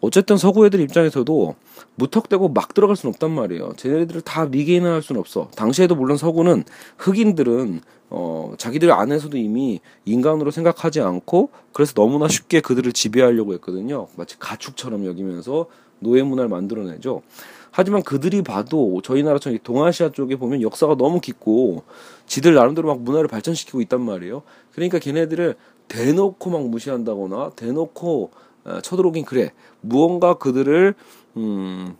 [0.00, 1.54] 어쨌든 서구 애들 입장에서도
[1.94, 3.74] 무턱대고 막 들어갈 수는 없단 말이에요.
[3.76, 5.48] 쟤네들을 다 미개인할 수는 없어.
[5.54, 6.64] 당시에도 물론 서구는
[6.98, 14.08] 흑인들은 어 자기들 안에서도 이미 인간으로 생각하지 않고 그래서 너무나 쉽게 그들을 지배하려고 했거든요.
[14.16, 15.66] 마치 가축처럼 여기면서
[16.02, 17.22] 노예 문화를 만들어내죠.
[17.70, 21.84] 하지만 그들이 봐도 저희 나라처럼 동아시아 쪽에 보면 역사가 너무 깊고
[22.26, 24.42] 지들 나름대로 막 문화를 발전시키고 있단 말이에요.
[24.72, 25.56] 그러니까 걔네들을
[25.88, 28.30] 대놓고 막 무시한다거나 대놓고
[28.64, 29.52] 어, 쳐들어오긴 그래.
[29.80, 30.94] 무언가 그들을
[31.38, 31.96] 음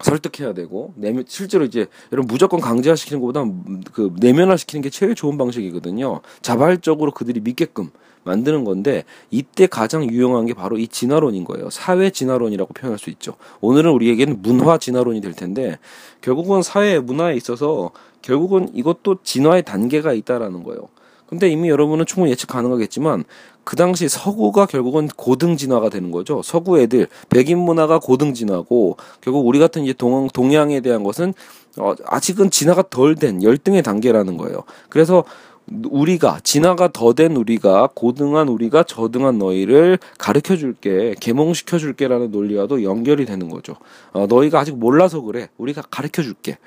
[0.00, 3.44] 설득해야 되고 내면 실제로 이제 여러분 무조건 강제화시키는 것보다
[3.92, 6.20] 그 내면화시키는 게 제일 좋은 방식이거든요.
[6.42, 7.90] 자발적으로 그들이 믿게끔
[8.24, 11.70] 만드는 건데 이때 가장 유용한 게 바로 이 진화론인 거예요.
[11.70, 13.34] 사회 진화론이라고 표현할 수 있죠.
[13.60, 15.78] 오늘은 우리에게는 문화 진화론이 될 텐데
[16.20, 17.90] 결국은 사회 문화에 있어서
[18.22, 20.88] 결국은 이것도 진화의 단계가 있다라는 거예요.
[21.26, 23.24] 근데 이미 여러분은 충분히 예측 가능하겠지만
[23.64, 26.42] 그 당시 서구가 결국은 고등 진화가 되는 거죠.
[26.42, 31.32] 서구 애들 백인 문화가 고등 진화고 결국 우리 같은 이제 동 동양에 대한 것은
[31.78, 34.64] 어, 아직은 진화가 덜 된 열등의 단계라는 거예요.
[34.90, 35.24] 그래서
[35.70, 43.24] 우리가 진화가 더 된 우리가 고등한 우리가 저등한 너희를 가르쳐 줄게 계몽시켜 줄게라는 논리와도 연결이
[43.26, 43.76] 되는 거죠.
[44.12, 45.48] 어, 너희가 아직 몰라서 그래.
[45.58, 46.58] 우리가 가르쳐 줄게.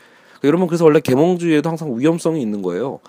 [0.44, 3.00] 여러분 그래서 원래 계몽주의에도 항상 위험성이 있는 거예요.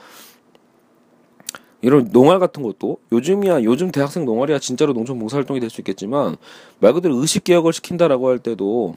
[1.83, 6.37] 이런 농활 같은 것도 요즘이야 요즘 대학생 농활이야 진짜로 농촌 봉사활동이 될 수 있겠지만
[6.81, 8.97] 말 그대로 의식 개혁을 시킨다라고 할 때도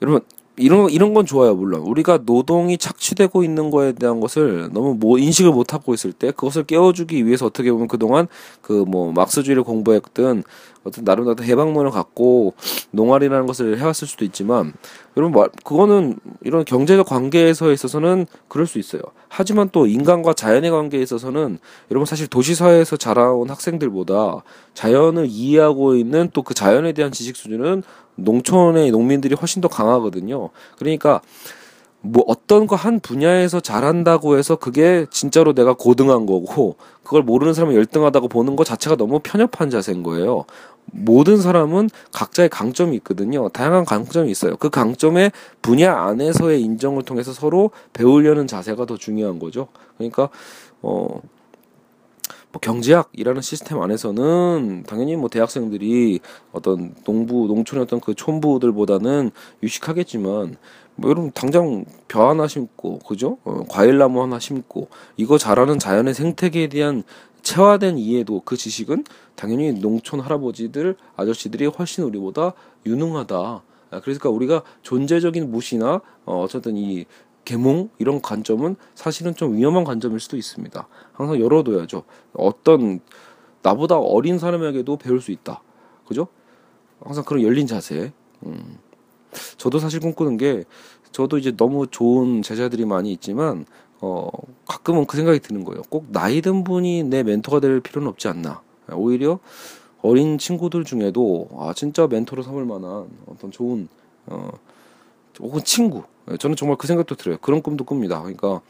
[0.00, 0.20] 여러분
[0.56, 1.80] 이런 이런 건 좋아요 물론.
[1.82, 6.64] 우리가 노동이 착취되고 있는 거에 대한 것을 너무 뭐 인식을 못 하고 있을 때 그것을
[6.64, 8.28] 깨워주기 위해서 어떻게 보면 그동안
[8.62, 10.44] 그 뭐 막스주의를 공부했든
[10.84, 12.54] 어떤 나름대로 해방론을 갖고
[12.92, 14.72] 농활이라는 것을 해왔을 수도 있지만
[15.16, 19.02] 여러분 말 그거는 이런 경제적 관계에서 있어서는 그럴 수 있어요.
[19.28, 21.58] 하지만 또 인간과 자연의 관계에 있어서는
[21.90, 24.42] 여러분 사실 도시 사회에서 자라온 학생들보다
[24.74, 27.82] 자연을 이해하고 있는 또 그 자연에 대한 지식 수준은
[28.16, 30.50] 농촌의 농민들이 훨씬 더 강하거든요.
[30.78, 31.22] 그러니까
[32.00, 37.74] 뭐 어떤 거 한 분야에서 잘한다고 해서 그게 진짜로 내가 고등한 거고 그걸 모르는 사람이
[37.74, 40.44] 열등하다고 보는 것 자체가 너무 편협한 자세인 거예요.
[40.86, 43.48] 모든 사람은 각자의 강점이 있거든요.
[43.48, 44.56] 다양한 강점이 있어요.
[44.56, 49.68] 그 강점의 분야 안에서의 인정을 통해서 서로 배우려는 자세가 더 중요한 거죠.
[49.96, 50.28] 그러니까
[50.82, 51.20] 어
[52.54, 56.20] 뭐 경제학이라는 시스템 안에서는 당연히 뭐 대학생들이
[56.52, 59.32] 어떤 농부 농촌의 어떤 그 촌부들보다는
[59.64, 60.56] 유식하겠지만
[60.94, 66.14] 뭐 여러분 당장 벼 하나 심고 그죠 어, 과일 나무 하나 심고 이거 자라는 자연의
[66.14, 67.02] 생태계에 대한
[67.44, 69.04] 체화된 이해도 그 지식은
[69.36, 72.54] 당연히 농촌 할아버지들 아저씨들이 훨씬 우리보다
[72.84, 73.36] 유능하다.
[73.36, 77.04] 아, 그러니까 우리가 존재적인 무시나 어, 어쨌든 이
[77.44, 80.88] 계몽 이런 관점은 사실은 좀 위험한 관점일 수도 있습니다.
[81.12, 82.04] 항상 열어둬야죠.
[82.32, 83.00] 어떤
[83.62, 85.62] 나보다 어린 사람에게도 배울 수 있다.
[86.06, 86.28] 그죠?
[87.00, 88.12] 항상 그런 열린 자세.
[88.46, 88.78] 음.
[89.58, 90.64] 저도 사실 꿈꾸는 게
[91.12, 93.66] 저도 이제 너무 좋은 제자들이 많이 있지만
[94.04, 94.28] 어
[94.66, 95.80] 가끔은 그 생각이 드는 거예요.
[95.88, 98.60] 꼭 나이 든 분이 내 멘토가 될 필요는 없지 않나.
[98.92, 99.38] 오히려
[100.02, 103.88] 어린 친구들 중에도 아 진짜 멘토로 삼을 만한 어떤 좋은
[104.26, 104.50] 어
[105.40, 107.38] 혹은 친구 예, 저는 정말 그 생각도 들어요.
[107.40, 108.20] 그런 꿈도 꿉니다.
[108.20, 108.60] 그러니까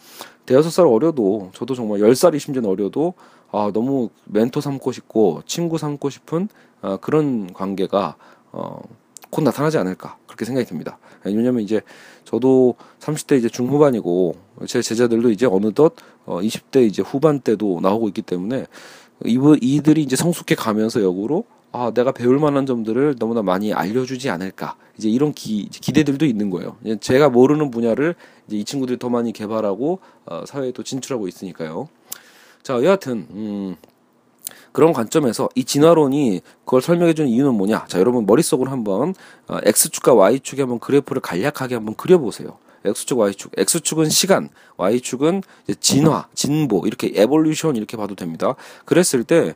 [0.46, 3.14] 대여섯 살 어려도 저도 정말 열 살이 심지어 어려도
[3.50, 6.48] 아 너무 멘토 삼고 싶고 친구 삼고 싶은
[6.80, 8.16] 아, 그런 관계가
[8.52, 8.80] 어,
[9.34, 10.96] 곧 나타나지 않을까 그렇게 생각이 듭니다.
[11.26, 11.80] 예, 왜냐면 이제
[12.24, 14.36] 저도 30대 이제 중후반이고
[14.68, 18.66] 제 제자들도 이제 어느덧 어, 20대 이제 후반 때도 나오고 있기 때문에
[19.24, 24.76] 이들이 이제 성숙해 가면서 역으로 아, 내가 배울 만한 점들을 너무나 많이 알려주지 않을까.
[24.96, 26.76] 이제 이런 기, 기대들도 있는 거예요.
[27.00, 28.14] 제가 모르는 분야를
[28.46, 31.88] 이제 이 친구들이 더 많이 개발하고 어, 사회에 또 진출하고 있으니까요.
[32.62, 33.76] 자, 여하튼 음,
[34.74, 37.86] 그런 관점에서 이 진화론이 그걸 설명해 주는 이유는 뭐냐?
[37.86, 39.14] 자, 여러분 머릿속으로 한번
[39.46, 42.58] 어, x축과 y축에 한번 그래프를 간략하게 한번 그려 보세요.
[42.84, 43.52] x축, y축.
[43.56, 45.42] x축은 시간, y축은
[45.78, 48.56] 진화, 진보, 이렇게 에볼루션 이렇게 봐도 됩니다.
[48.84, 49.54] 그랬을 때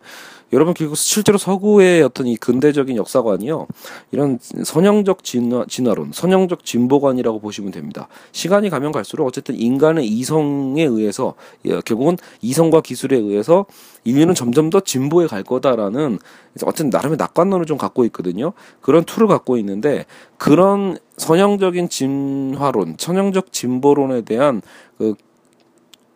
[0.52, 3.66] 여러분 결국 실제로 서구의 어떤 이 근대적인 역사관이요
[4.12, 8.08] 이런 선형적 진화, 진화론, 선형적 진보관이라고 보시면 됩니다.
[8.32, 11.34] 시간이 가면 갈수록 어쨌든 인간의 이성에 의해서
[11.66, 13.66] 예, 결국은 이성과 기술에 의해서
[14.04, 16.18] 인류는 점점 더 진보해 갈 거다라는
[16.64, 18.52] 어쨌든 나름의 낙관론을 좀 갖고 있거든요.
[18.80, 20.06] 그런 tool을 갖고 있는데
[20.38, 24.62] 그런 선형적인 진화론, 선형적 진보론에 대한
[24.96, 25.14] 그,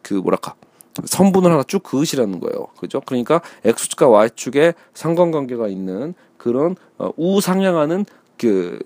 [0.00, 0.54] 그 뭐랄까
[1.04, 2.66] 선분을 하나 쭉 그으시라는 거예요.
[2.78, 3.00] 그죠?
[3.04, 8.04] 그러니까 X축과 Y축에 상관관계가 있는 그런 어, 우상향하는
[8.36, 8.78] 그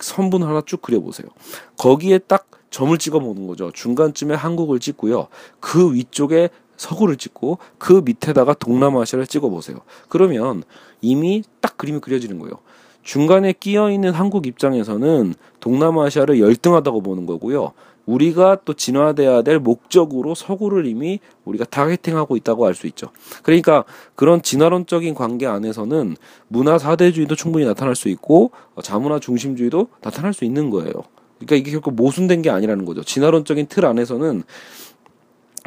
[0.00, 1.28] 선분을 하나 쭉 그려보세요.
[1.76, 3.70] 거기에 딱 점을 찍어 보는 거죠.
[3.70, 5.28] 중간쯤에 한국을 찍고요.
[5.60, 9.78] 그 위쪽에 서구를 찍고 그 밑에다가 동남아시아를 찍어 보세요.
[10.08, 10.62] 그러면
[11.00, 12.54] 이미 딱 그림이 그려지는 거예요.
[13.02, 17.72] 중간에 끼어 있는 한국 입장에서는 동남아시아를 열등하다고 보는 거고요.
[18.08, 23.08] 우리가 또 진화돼야 될 목적으로 서구를 이미 우리가 타겟팅하고 있다고 할수 있죠.
[23.42, 26.16] 그러니까 그런 진화론적인 관계 안에서는
[26.48, 30.92] 문화 사대주의도 충분히 나타날 수 있고 어, 자문화 중심주의도 나타날 수 있는 거예요.
[31.36, 33.02] 그러니까 이게 결국 모순된 게 아니라는 거죠.
[33.02, 34.42] 진화론적인 틀 안에서는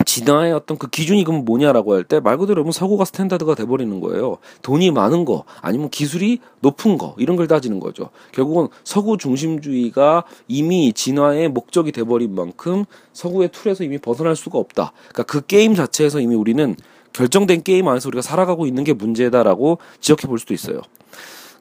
[0.06, 4.38] 진화의 어떤 그 기준이 그럼 뭐냐라고 할 때 말 그대로 여러분 서구가 standard가 돼버리는 거예요.
[4.62, 8.10] 돈이 많은 거 아니면 기술이 높은 거 이런 걸 따지는 거죠.
[8.34, 14.94] 결국은 서구 중심주의가 이미 진화의 목적이 돼버린 만큼 서구의 틀에서 이미 벗어날 수가 없다.
[15.10, 16.76] 그러니까 그 게임 자체에서 이미 우리는
[17.14, 20.82] 결정된 게임 안에서 우리가 살아가고 있는 게 문제다라고 지적해 볼 수도 있어요.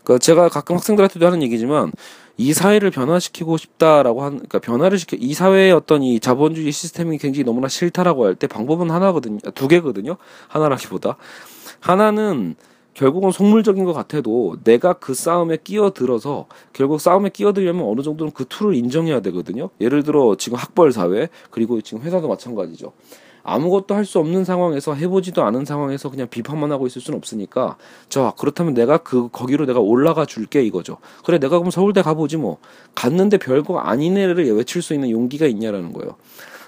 [0.05, 1.92] 그러니까 제가 가끔 학생들한테도 하는 얘기지만
[2.40, 7.44] 이 사회를 변화시키고 싶다라고 한 그러니까 변화를 시켜 이 사회의 어떤 이 자본주의 시스템이 굉장히
[7.44, 9.38] 너무나 싫다라고 할 때 방법은 하나거든요.
[9.55, 10.16] 두 개거든요.
[10.48, 11.16] 하나라기보다
[11.81, 12.55] 하나는
[12.94, 18.74] 결국은 속물적인 것 같아도 내가 그 싸움에 끼어들어서 결국 싸움에 끼어들려면 어느 정도는 그 tool을
[18.74, 19.68] 인정해야 되거든요.
[19.79, 22.92] 예를 들어 지금 학벌 사회 그리고 지금 회사도 마찬가지죠.
[23.42, 27.76] 아무것도 할 수 없는 상황에서 해보지도 않은 상황에서 그냥 비판만 하고 있을 수는 없으니까
[28.09, 30.96] 자 그렇다면 내가 그 거기로 내가 올라가 줄게 이거죠.
[31.24, 32.59] 그래 내가 그럼 서울대 가보지 뭐
[32.96, 36.16] 갔는데 별거 아니네를 외칠 수 있는 용기가 있냐라는 거예요.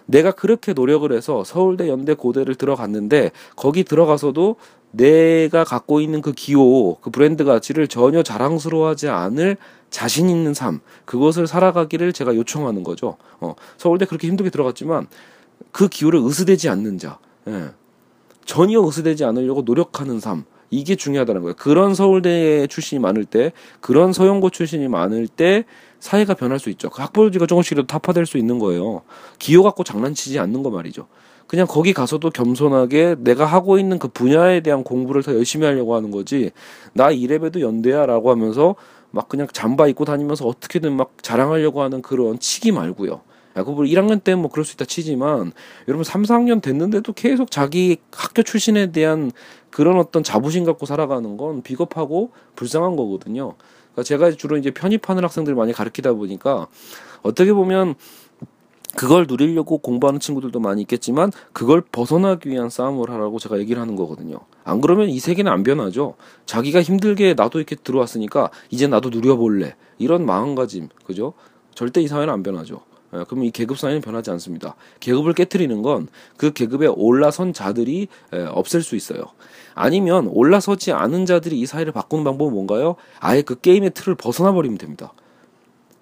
[0.06, 4.56] 내가 그렇게 노력을 해서 서울대, 연대, 고대를 들어갔는데 거기 들어가서도
[4.92, 9.56] 내가 갖고 있는 그 기호, 그 브랜드 가치를 전혀 자랑스러워하지 않을
[9.90, 13.16] 자신 있는 삶, 그것을 살아가기를 제가 요청하는 거죠.
[13.40, 15.06] 어, 서울대 그렇게 힘들게 들어갔지만
[15.70, 17.70] 그 기호를 의스대지 않는 자, 예.
[18.44, 21.54] 전혀 의스대지 않으려고 노력하는 삶, 이게 중요하다는 거예요.
[21.56, 25.64] 그런 서울대 출신이 많을 때, 그런 서영고 출신이 많을 때
[26.00, 26.90] 사회가 변할 수 있죠.
[26.90, 29.02] 그 학벌지가 조금씩이라도 타파될 수 있는 거예요.
[29.38, 31.06] 기호 갖고 장난치지 않는 거 말이죠.
[31.46, 36.10] 그냥 거기 가서도 겸손하게 내가 하고 있는 그 분야에 대한 공부를 더 열심히 하려고 하는
[36.10, 36.50] 거지.
[36.94, 38.74] 나 이래봬도 연대야 라고 하면서
[39.10, 43.20] 막 그냥 잠바 입고 다니면서 어떻게든 막 자랑하려고 하는 그런 치기 말고요.
[43.56, 45.52] 야구부 1학년 때 뭐 그럴 수 있다 치지만
[45.88, 49.30] 여러분 3, 4학년 됐는데도 계속 자기 학교 출신에 대한
[49.70, 53.54] 그런 어떤 자부심 갖고 살아가는 건 비겁하고 불쌍한 거거든요.
[53.92, 56.66] 그러니까 제가 주로 이제 편입하는 학생들 많이 가르치다 보니까
[57.22, 57.94] 어떻게 보면
[58.94, 64.40] 그걸 누리려고 공부하는 친구들도 많이 있겠지만 그걸 벗어나기 위한 싸움을 하라고 제가 얘기를 하는 거거든요.
[64.64, 66.14] 안 그러면 이 세계는 안 변하죠.
[66.44, 69.76] 자기가 힘들게 나도 이렇게 들어왔으니까 이제 나도 누려볼래.
[69.98, 71.32] 이런 마음가짐, 그죠?
[71.74, 72.82] 절대 이 사회는 안 변하죠.
[73.14, 74.74] 예, 그러면 이 계급 사회는 변하지 않습니다.
[75.00, 79.22] 계급을 깨뜨리는 건 그 계급에 올라선 자들이 예, 없앨 수 있어요.
[79.74, 82.96] 아니면 올라서지 않은 자들이 이 사회를 바꾸는 방법은 뭔가요?
[83.20, 85.12] 아예 그 게임의 틀을 벗어나 버리면 됩니다.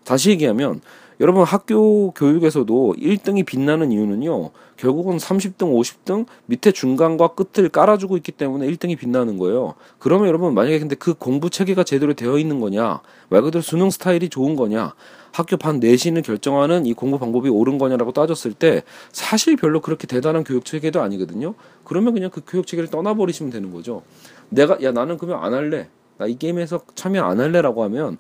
[0.05, 0.81] 다시 얘기하면
[1.21, 4.51] 여러분 학교 교육에서도 1등이 빛나는 이유는요.
[4.79, 9.75] 결국은 30등, 50등 밑에 중간과 끝을 깔아주고 있기 때문에 1등이 빛나는 거예요.
[9.99, 14.31] 그러면 여러분 만약에 근데 그 공부 체계가 제대로 되어 있는 거냐, 말 그대로 수능 스타일이
[14.31, 14.95] 좋은 거냐,
[15.33, 20.43] 학교 반 내신을 결정하는 이 공부 방법이 옳은 거냐라고 따졌을 때 사실 별로 그렇게 대단한
[20.43, 21.55] 교육 체계도 아니거든요.
[21.85, 24.03] 그러면 그냥 그 교육 체계를 떠나버리시면 되는 거죠.
[24.49, 25.89] 내가 야 나는 그러면 안 할래.
[26.17, 28.19] 나 이 게임에서 참여 안 할래라고 하면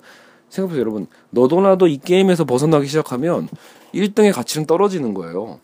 [0.50, 1.06] 생각해보세요, 여러분.
[1.30, 3.48] 너도 나도 이 게임에서 벗어나기 시작하면
[3.94, 5.58] 1등의 가치는 떨어지는 거예요.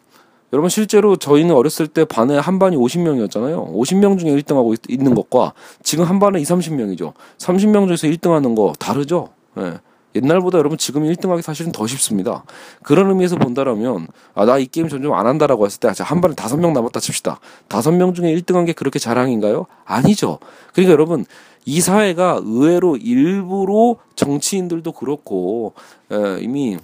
[0.53, 3.75] 여러분 실제로 저희는 어렸을 때 반에 한 반이 50명이었잖아요.
[3.75, 7.13] 50명 중에 1등하고 있, 는 것과 지금 한 반에 2, 30명이죠.
[7.39, 9.31] 30명 중에서 1등하는 거 다르죠.
[9.59, 9.81] 예.
[10.15, 12.45] 옛날보다 여러분 지금 1등하기 사실은 더 쉽습니다.
[12.83, 16.73] 그런 의미에서 본다라면 아 나 이 게임 점점 안 한다라고 했을 때한 반에 다섯 명
[16.73, 17.39] 남았다 칩시다.
[17.69, 19.67] 다섯 명 중에 1등한 게 그렇게 자랑인가요?
[19.85, 20.39] 아니죠.
[20.73, 21.27] 그러니까 여러분
[21.67, 25.75] 이 사회가 의외로 일부러 정치인들도 그렇고
[26.11, 26.79] 에, 이미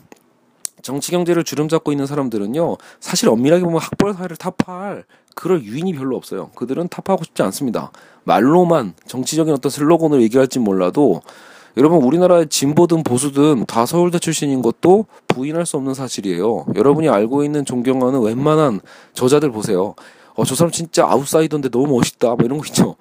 [0.82, 6.16] 정치 경제를 주름 잡고 있는 사람들은요 사실 엄밀하게 보면 학벌 사회를 타파할 그럴 유인이 별로
[6.16, 6.50] 없어요.
[6.54, 7.90] 그들은 타파하고 싶지 않습니다.
[8.24, 11.22] 말로만 정치적인 어떤 슬로건을 얘기할지 몰라도
[11.76, 16.66] 여러분 우리나라의 진보든 보수든 다 서울대 출신인 것도 부인할 수 없는 사실이에요.
[16.74, 18.80] 여러분이 알고 있는 존경하는 웬만한
[19.14, 19.94] 저자들 보세요.
[20.34, 22.34] 어, 저 사람 진짜 아웃사이더인데 너무 멋있다.
[22.34, 22.96] 뭐 이런 거 있죠.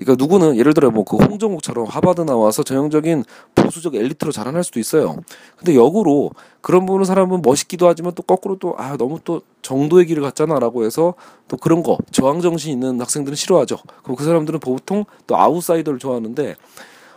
[0.00, 5.16] 그러니까 누구는 예를 들어 뭐 그 홍정욱처럼 하버드 나와서 전형적인 보수적 엘리트로 자라날 수도 있어요.
[5.56, 10.22] 근데 역으로 그런 분은 사람은 멋있기도 하지만 또 거꾸로 또 아 너무 또 정도의 길을
[10.22, 11.14] 갔잖아라고 해서
[11.48, 13.78] 또 그런 거 저항 정신 있는 학생들은 싫어하죠.
[14.02, 16.56] 그럼 그 사람들은 보통 또 아웃사이더를 좋아하는데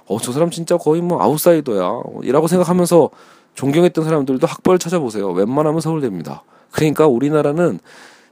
[0.08, 3.10] 어 저 사람 진짜 거의 뭐 아웃사이더야이라고 생각하면서
[3.56, 5.30] 존경했던 사람들도 학벌 찾아보세요.
[5.32, 6.44] 웬만하면 서울대입니다.
[6.72, 7.80] 그러니까 우리나라는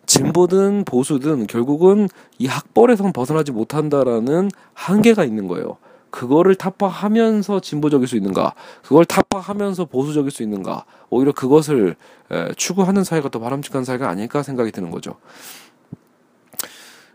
[0.05, 5.77] 진보든 보수든 결국은 이 학벌에선 벗어나지 못한다라는 한계가 있는 거예요.
[6.09, 8.53] 그거를 타파하면서 진보적일 수 있는가?
[8.83, 10.83] 그걸 타파하면서 보수적일 수 있는가?
[11.09, 11.95] 오히려 그것을
[12.57, 15.15] 추구하는 사회가 더 바람직한 사회가 아닐까 생각이 드는 거죠.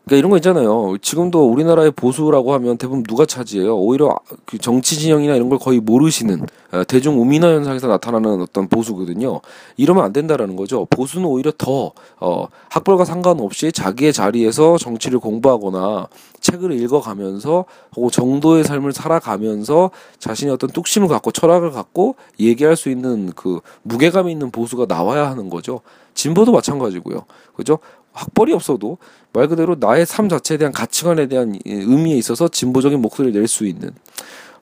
[0.08, 0.96] 그러니까 이런 거 있잖아요.
[1.02, 3.76] 지금도 우리나라의 보수라고 하면 대부분 누가 차지해요?
[3.76, 4.14] 오히려
[4.44, 9.40] 그 정치 진영이나 이런 걸 거의 모르시는 어, 대중 우민화 현상에서 나타나는 어떤 보수거든요.
[9.76, 10.86] 이러면 안 된다라는 거죠.
[10.90, 11.90] 보수는 오히려 더
[12.20, 16.06] 어, 학벌과 상관없이 자기의 자리에서 정치를 공부하거나
[16.40, 17.64] 책을 읽어가면서
[17.96, 19.90] 혹은 정도의 삶을 살아가면서
[20.20, 25.50] 자신의 어떤 뚝심을 갖고 철학을 갖고 얘기할 수 있는 그 무게감 있는 보수가 나와야 하는
[25.50, 25.80] 거죠.
[26.14, 27.24] 진보도 마찬가지고요.
[27.56, 27.78] 그죠?
[28.16, 28.98] 학벌이 없어도
[29.32, 33.90] 말 그대로 나의 삶 자체에 대한 가치관에 대한 의미에 있어서 진보적인 목소리를 낼 수 있는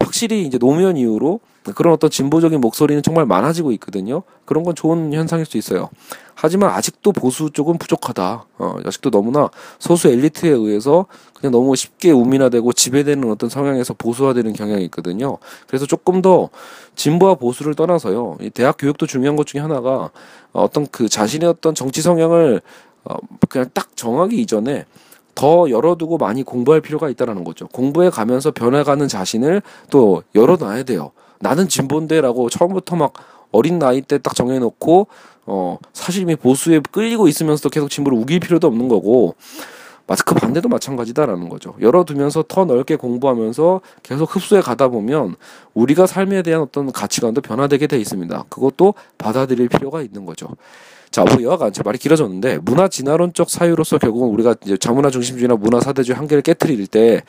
[0.00, 1.40] 확실히 이제 노무현 이후로
[1.74, 4.22] 그런 어떤 진보적인 목소리는 정말 많아지고 있거든요.
[4.44, 5.88] 그런 건 좋은 현상일 수 있어요.
[6.34, 8.44] 하지만 아직도 보수 쪽은 부족하다.
[8.58, 14.84] 어, 아직도 너무나 소수 엘리트에 의해서 그냥 너무 쉽게 우민화되고 지배되는 어떤 성향에서 보수화되는 경향이
[14.86, 15.38] 있거든요.
[15.66, 16.50] 그래서 조금 더
[16.96, 18.36] 진보와 보수를 떠나서요.
[18.42, 20.10] 이 대학 교육도 중요한 것 중에 하나가
[20.52, 22.60] 어떤 그 자신의 어떤 정치 성향을
[23.04, 23.16] 어,
[23.48, 24.84] 그냥 딱 정하기 이전에
[25.34, 27.66] 더 열어두고 많이 공부할 필요가 있다라는 거죠.
[27.68, 31.10] 공부해 가면서 변해가는 자신을 또 열어놔야 돼요.
[31.40, 33.12] 나는 진본데라고 처음부터 막
[33.50, 35.06] 어린 나이 때 딱 정해놓고
[35.46, 39.34] 어 사실 이미 보수에 끌리고 있으면서도 계속 진보를 우길 필요도 없는 거고
[40.06, 41.74] 마스크 반대도 마찬가지다라는 거죠.
[41.80, 45.36] 열어두면서 더 넓게 공부하면서 계속 흡수해 가다 보면
[45.72, 48.44] 우리가 삶에 대한 어떤 가치관도 변화되게 돼 있습니다.
[48.48, 50.48] 그것도 받아들일 필요가 있는 거죠.
[51.14, 55.78] 자, 뭐 여하간 제 말이 길어졌는데 문화 진화론적 사유로서 결국은 우리가 이제 자문화 중심주의나 문화
[55.78, 57.22] 사대주의 한계를 깨뜨릴 때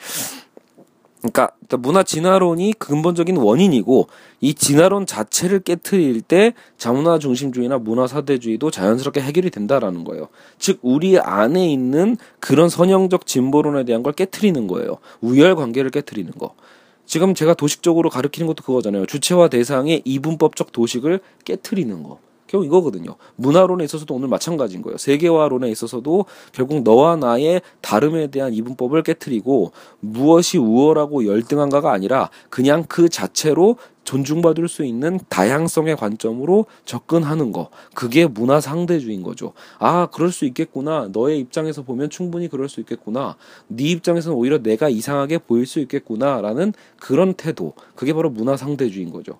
[1.20, 4.08] 그러니까 문화 진화론이 근본적인 원인이고
[4.40, 10.30] 이 진화론 자체를 깨뜨릴 때 자문화 중심주의나 문화 사대주의도 자연스럽게 해결이 된다라는 거예요.
[10.58, 14.96] 즉 우리 안에 있는 그런 선형적 진보론에 대한 걸 깨뜨리는 거예요.
[15.20, 16.56] 우열 관계를 깨뜨리는 거.
[17.04, 19.06] 지금 제가 도식적으로 가르치는 것도 그거잖아요.
[19.06, 22.25] 주체와 대상의 이분법적 도식을 깨뜨리는 거.
[22.46, 23.16] 결국 이거거든요.
[23.36, 24.98] 문화론에 있어서도 오늘 마찬가지인 거예요.
[24.98, 33.08] 세계화론에 있어서도 결국 너와 나의 다름에 대한 이분법을 깨뜨리고 무엇이 우월하고 열등한가가 아니라 그냥 그
[33.08, 33.76] 자체로
[34.06, 37.70] 존중받을 수 있는 다양성의 관점으로 접근하는 거.
[37.92, 39.52] 그게 문화 상대주의인 거죠.
[39.78, 41.08] 아, 그럴 수 있겠구나.
[41.12, 43.36] 너의 입장에서 보면 충분히 그럴 수 있겠구나.
[43.66, 47.74] 네 입장에서는 오히려 내가 이상하게 보일 수 있겠구나라는 그런 태도.
[47.96, 49.38] 그게 바로 문화 상대주의인 거죠.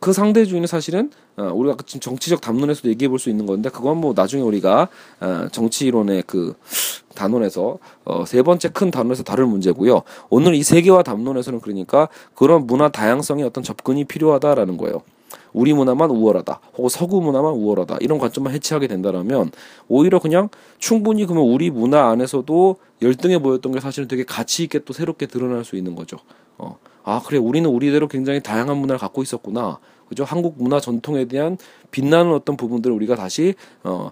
[0.00, 4.12] 그 상대주의는 사실은 어, 우리가 지금 정치적 담론에서도 얘기해 볼 수 있는 건데 그건 뭐
[4.14, 4.88] 나중에 우리가
[5.20, 6.54] 어, 정치론의 그
[7.14, 10.02] 단원에서 어, 세 번째 큰 단원에서 다룰 문제고요.
[10.28, 15.02] 오늘 이 세계화 담론에서는 그러니까 그런 문화 다양성의 어떤 접근이 필요하다라는 거예요.
[15.52, 19.50] 우리 문화만 우월하다, 혹은 서구 문화만 우월하다 이런 관점만 해치하게 된다라면
[19.88, 24.92] 오히려 그냥 충분히 그러면 우리 문화 안에서도 열등해 보였던 게 사실은 되게 가치 있게 또
[24.92, 26.18] 새롭게 드러날 수 있는 거죠.
[26.58, 26.78] 어.
[27.06, 29.78] 아 그래 우리는 우리대로 굉장히 다양한 문화를 갖고 있었구나
[30.08, 31.56] 그죠 한국 문화 전통에 대한
[31.92, 33.54] 빛나는 어떤 부분들을 우리가 다시
[33.84, 34.10] 어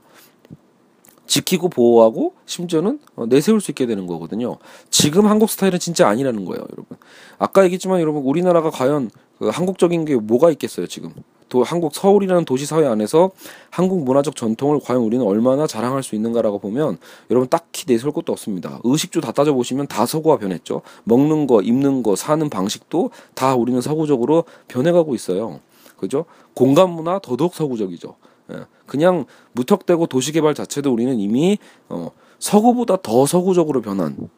[1.27, 4.59] 지키고 보호하고 심지어는 어, 내세울 수 있게 되는 거거든요.
[4.91, 6.99] 지금 한국 스타일은 진짜 아니라는 거예요, 여러분.
[7.39, 11.13] 아까 얘기했지만 여러분 우리나라가 과연 그 한국적인 게 뭐가 있겠어요, 지금?
[11.49, 13.31] 도, 한국 서울이라는 도시 사회 안에서
[13.71, 16.99] 한국 문화적 전통을 과연 우리는 얼마나 자랑할 수 있는가라고 보면
[17.31, 18.81] 여러분 딱히 내세울 것도 없습니다.
[18.85, 20.83] 의식주 다 따져 보시면 다 서구화 변했죠.
[21.05, 25.61] 먹는 거, 입는 거, 사는 방식도 다 우리는 서구적으로 변해가고 있어요.
[25.97, 26.25] 그죠?
[26.55, 28.17] 공간 문화 더더욱 서구적이죠.
[28.53, 28.65] 예.
[28.87, 34.29] 그냥 무턱대고 도시개발 자체도 우리는 이미 어, 서구보다 더 서구적으로 변한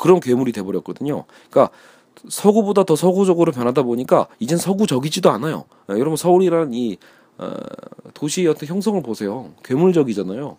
[0.00, 1.24] 그런 괴물이 돼버렸거든요.
[1.50, 1.74] 그러니까
[2.28, 5.64] 서구보다 더 서구적으로 변하다 보니까 이젠 서구적이지도 않아요.
[5.90, 6.98] 예, 여러분 서울이라는 이
[7.38, 7.52] 어,
[8.14, 9.52] 도시의 어떤 형성을 보세요.
[9.64, 10.56] 괴물적이잖아요.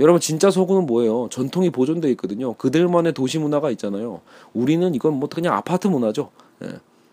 [0.00, 1.28] 여러분 진짜 서구는 뭐예요?
[1.30, 2.54] 전통이 보존돼 있거든요.
[2.54, 4.22] 그들만의 도시 문화가 있잖아요.
[4.54, 6.30] 우리는 이건 뭐 그냥 아파트 문화죠.
[6.64, 6.68] 예.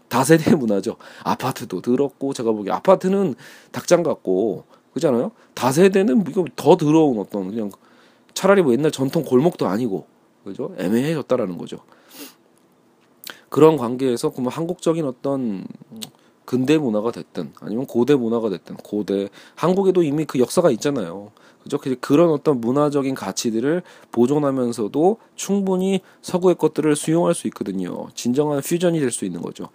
[0.07, 0.95] 다세대 문화죠.
[1.23, 3.35] 아파트도 더럽고 제가 보기에 아파트는
[3.71, 5.31] 닭장 같고 그잖아요.
[5.53, 7.69] 다세대는 이거 더 더러운 어떤 그냥
[8.33, 10.07] 차라리 뭐 옛날 전통 골목도 아니고
[10.43, 10.73] 그죠?
[10.79, 11.77] 애매해졌다라는 거죠.
[13.49, 15.65] 그런 관계에서 그러면 한국적인 어떤
[16.45, 21.31] 근대 문화가 됐든 아니면 고대 문화가 됐든 고대 한국에도 이미 그 역사가 있잖아요.
[21.61, 21.77] 그죠?
[21.99, 28.07] 그런 어떤 문화적인 가치들을 보존하면서도 충분히 서구의 것들을 수용할 수 있거든요.
[28.15, 29.67] 진정한 퓨전이 될 수 있는 거죠.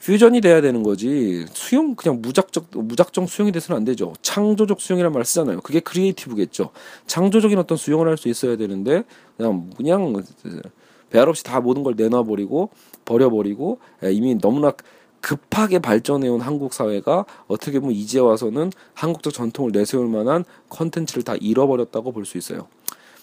[0.00, 1.46] 퓨전이 돼야 되는 거지.
[1.52, 4.12] 수용 그냥 무작정 무작정 수용이 돼서는 안 되죠.
[4.22, 5.62] 창조적 수용이라는 말 쓰잖아요.
[5.62, 6.70] 그게 크리에이티브겠죠.
[7.06, 9.04] 창조적인 어떤 수용을 할 수 있어야 되는데
[9.36, 10.22] 그냥 그냥
[11.08, 12.68] 배알 없이 다 모든 걸 내놔 버리고
[13.04, 14.72] 버려버리고 예, 이미 너무나
[15.20, 22.12] 급하게 발전해온 한국 사회가 어떻게 보면 이제 와서는 한국적 전통을 내세울 만한 컨텐츠를 다 잃어버렸다고
[22.12, 22.68] 볼 수 있어요.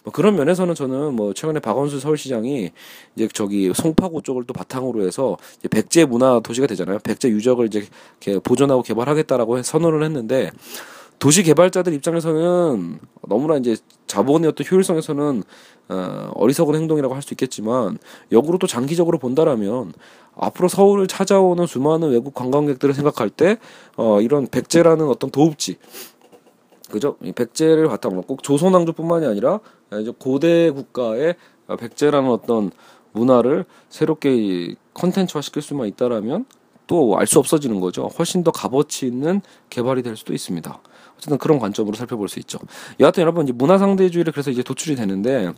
[0.03, 2.71] 뭐 그런 면에서는 저는 뭐 최근에 박원순 서울시장이
[3.15, 6.99] 이제 저기 송파구 쪽을 또 바탕으로 해서 이제 백제 문화 도시가 되잖아요.
[7.03, 7.88] 백제 유적을 이제
[8.43, 10.51] 보존하고 개발하겠다라고 선언을 했는데
[11.20, 15.43] 도시 개발자들 입장에서는 너무나 이제 자본의 어떤 효율성에서는
[15.89, 17.97] 어, 어리석은 행동이라고 할 수 있겠지만
[18.32, 19.93] 역으로 또 장기적으로 본다라면
[20.36, 23.57] 앞으로 서울을 찾아오는 수많은 외국 관광객들을 생각할 때
[23.95, 25.78] 어, 이런 백제라는 어떤 도읍지
[26.91, 27.18] 그죠?
[27.22, 29.59] 이 백제를 바탕으로 꼭 조선왕조뿐만이 아니라
[29.99, 31.36] 이제 고대 국가의
[31.80, 32.72] 백제라는 어떤
[33.11, 36.45] 문화를 새롭게 컨텐츠화 시킬 수만 있다라면
[36.88, 38.07] 또 알 수 없어지는 거죠.
[38.18, 40.80] 훨씬 더 값어치 있는 개발이 될 수도 있습니다.
[41.18, 42.59] 어쨌든 그런 관점으로 살펴볼 수 있죠.
[42.99, 45.51] 여하튼 여러분 이제 문화 상대주의를 그래서 이제 도출이 되는데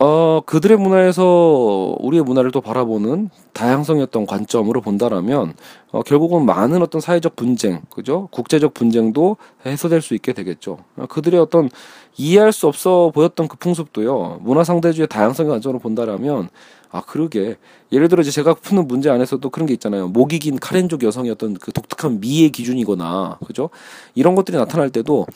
[0.00, 5.54] 어, 그들의 문화에서 우리의 문화를 또 바라보는 다양성이었던 관점으로 본다라면,
[5.90, 8.28] 어, 결국은 많은 어떤 사회적 분쟁, 그죠?
[8.30, 10.78] 국제적 분쟁도 해소될 수 있게 되겠죠.
[10.96, 11.68] 어, 그들의 어떤
[12.16, 16.48] 이해할 수 없어 보였던 그 풍습도요, 문화 상대주의 다양성의 관점으로 본다라면,
[16.90, 17.56] 아, 그러게.
[17.92, 20.08] 예를 들어 이제 제가 푸는 문제 안에서도 그런 게 있잖아요.
[20.08, 23.70] 목이 긴 카렌족 여성의 어떤 그 독특한 미의 기준이거나, 그죠?
[24.14, 25.26] 이런 것들이 나타날 때도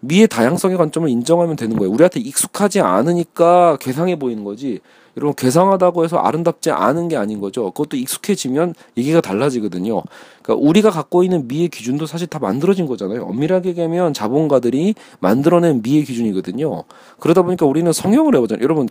[0.00, 1.92] 미의 다양성의 관점을 인정하면 되는 거예요.
[1.92, 4.80] 우리한테 익숙하지 않으니까 괴상해 보이는 거지.
[5.16, 7.70] 여러분 괴상하다고 해서 아름답지 않은 게 아닌 거죠.
[7.70, 10.02] 그것도 익숙해지면 얘기가 달라지거든요.
[10.42, 13.24] 그러니까 우리가 갖고 있는 미의 기준도 사실 다 만들어진 거잖아요.
[13.24, 16.84] 엄밀하게 얘기하면 자본가들이 만들어낸 미의 기준이거든요.
[17.20, 18.64] 그러다 보니까 우리는 성형을 해보잖아요.
[18.64, 18.88] 여러분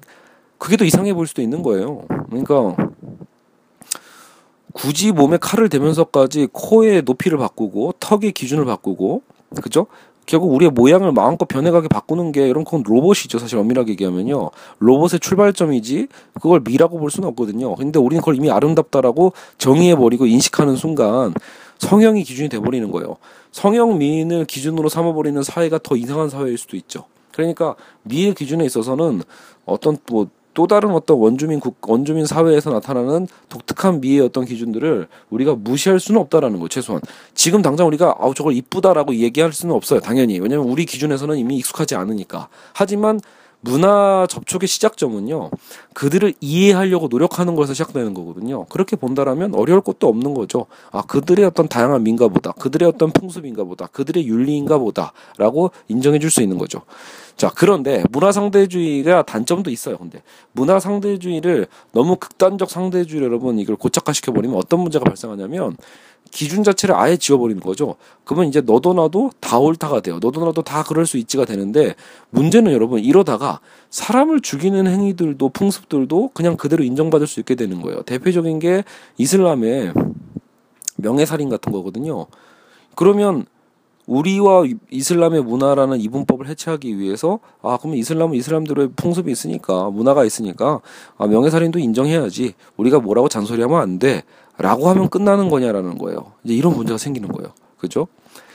[0.62, 2.03] 그게 더 이상해 보일 수도 있는 거예요.
[2.30, 2.76] 그러니까
[4.74, 9.24] 굳이 몸에 칼을 대면서까지 코의 높이를 바꾸고 턱의 기준을 바꾸고
[9.59, 9.88] 그죠?
[10.28, 13.39] 결국 우리의 모양을 마음껏 변해가게 바꾸는 게 이런 건 로봇이죠.
[13.39, 14.51] 사실 엄밀하게 얘기하면요.
[14.78, 17.76] 로봇의 출발점이지 그걸 미라고 볼 수는 없거든요.
[17.76, 21.34] 근데 우리는 그걸 이미 아름답다라고 정의해버리고 인식하는 순간
[21.80, 23.18] 성형이 기준이 돼버리는 거예요.
[23.51, 27.05] 성형 미인을 기준으로 삼아버리는 사회가 더 이상한 사회일 수도 있죠.
[27.32, 29.24] 그러니까 미의 기준에 있어서는
[29.66, 35.56] 어떤 뭐 또 다른 어떤 원주민 국 원주민 사회에서 나타나는 독특한 미의 어떤 기준들을 우리가
[35.56, 37.02] 무시할 수는 없다라는 거 최소한.
[37.34, 40.39] 지금 당장 우리가 아우 저걸 이쁘다라고 얘기할 수는 없어요 당연히.
[40.39, 42.49] 왜냐면 우리 기준에서는 이미 익숙하지 않으니까.
[42.74, 43.20] 하지만
[43.64, 45.52] 문화 접촉의 시작점은요
[45.93, 48.66] 그들을 이해하려고 노력하는 것에서 시작되는 거거든요.
[48.66, 50.66] 그렇게 본다라면 어려울 것도 없는 거죠.
[50.91, 56.32] 아 그들의 어떤 다양한 민가 보다 그들의 어떤 풍습인가 보다 그들의 윤리인가 보다라고 인정해 줄
[56.32, 56.82] 수 있는 거죠
[57.36, 59.98] 자, 그런데 문화 상대주의가 단점도 있어요.
[59.98, 60.22] 근데
[60.52, 65.76] 문화 상대주의를 너무 극단적 상대주의 여러분 이걸 고착화시켜 버리면 어떤 문제가 발생하냐면
[66.30, 67.96] 기준 자체를 아예 지워버리는 거죠.
[68.24, 70.20] 그러면 이제 너도 나도 다 옳다가 돼요.
[70.22, 71.96] 너도 나도 다 그럴 수 있지가 되는데
[72.30, 73.60] 문제는 여러분 이러다가
[73.90, 78.04] 사람을 죽이는 행위들도 풍습들도 그냥 그대로 인정받을 수 있게 되는 거예요.
[78.04, 78.84] 대표적인 게
[79.18, 79.94] 이슬람의
[80.98, 82.28] 명예살인 같은 거거든요.
[82.96, 83.46] 그러면
[84.08, 90.82] 우리와 이슬람의 문화라는 이분법을 해체하기 위해서 아 그러면 이슬람은 이슬람들의 풍습이 있으니까 문화가 있으니까
[91.18, 92.54] 아 명예살인도 인정해야지.
[92.78, 96.34] 우리가 뭐라고 잔소리하면 안 돼라고 하면 끝나는 거냐라는 거예요.
[96.43, 97.54] 이제 이런 문제가 생기는 거예요.
[97.78, 98.08] 그죠?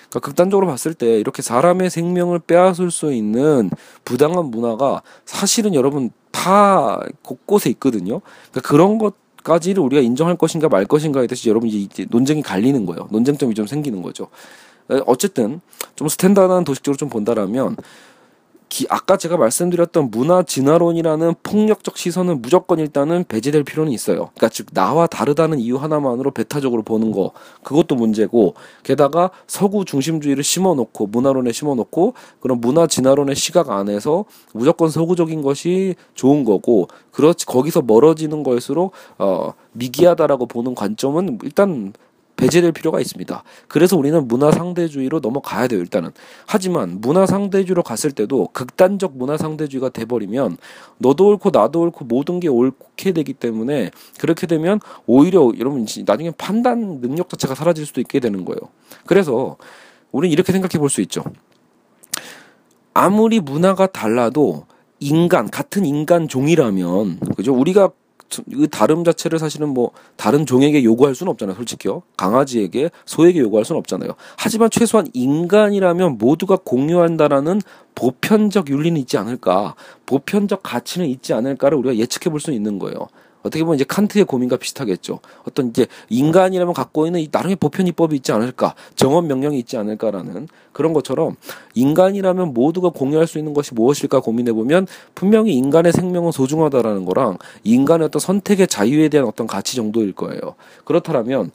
[0.09, 3.71] 그러니까 극단적으로 봤을 때 이렇게 사람의 생명을 빼앗을 수 있는
[4.05, 8.21] 부당한 문화가 사실은 여러분 다 곳곳에 있거든요.
[8.51, 9.15] 그러니까 그런 것
[9.47, 13.07] 까지를 우리가 인정할 것인가 말 것인가에 대해서 여러분 이제 논쟁이 갈리는 거예요.
[13.13, 14.27] 논쟁점이 좀 생기는 거죠.
[15.07, 15.61] 어쨌든
[15.95, 17.77] 좀 스탠다드한 도식적으로 좀 본다라면
[18.69, 24.31] 기, 아까 제가 말씀드렸던 문화 진화론이라는 폭력적 시선은 무조건 일단은 배제될 필요는 있어요.
[24.35, 27.31] 그러니까 즉 나와 다르다는 이유 하나만으로 배타적으로 보는 거
[27.63, 35.43] 그것도 문제고 게다가 서구 중심주의를 심어놓고 문화론에 심어놓고 그런 문화 진화론의 시각 안에서 무조건 서구적인
[35.43, 41.93] 것이 좋은 거고 그렇지 거기서 멀어지는 것일수록 어 미기하다라고 보는 관점은 일단
[42.37, 43.43] 배제될 필요가 있습니다.
[43.69, 46.11] 그래서 우리는 문화 상대주의로 넘어가야 돼요, 일단은.
[46.47, 50.59] 하지만 문화 상대주의로 갔을 때도 극단적 문화 상대주의가 돼버리면
[50.99, 57.01] 너도 옳고 나도 옳고 모든 게 옳게 되기 때문에 그렇게 되면 오히려 여러분 나중에 판단
[57.01, 58.61] 능력 자체가 사라질 수도 있게 되는 거예요.
[59.07, 59.57] 그래서
[60.13, 61.25] 우리는 이렇게 생각해 볼 수 있죠.
[62.95, 64.65] 아무리 문화가 달라도
[65.01, 67.55] 인간 같은 인간 종이라면 그죠?
[67.55, 67.91] 우리가
[68.53, 72.03] 그 다름 자체를 사실은 뭐 다른 종에게 요구할 수는 없잖아요, 솔직히요.
[72.17, 74.11] 강아지에게, 소에게 요구할 수는 없잖아요.
[74.37, 77.61] 하지만 최소한 인간이라면 모두가 공유한다라는
[77.95, 79.75] 보편적 윤리는 있지 않을까,
[80.07, 83.09] 보편적 가치는 있지 않을까를 우리가 예측해 볼 수 있는 거예요.
[83.47, 85.21] 어떻게 보면 이제 칸트의 고민과 비슷하겠죠.
[85.47, 90.49] 어떤 이제 인간이라면 갖고 있는 이 나름의 보편 입법이 있지 않을까, 정원 명령이 있지 않을까라는
[90.73, 91.37] 그런 것처럼
[91.75, 98.07] 인간이라면 모두가 공유할 수 있는 것이 무엇일까 고민해 보면 분명히 인간의 생명은 소중하다라는 거랑 인간의
[98.07, 100.41] 어떤 선택의 자유에 대한 어떤 가치 정도일 거예요.
[100.85, 101.51] 그렇다면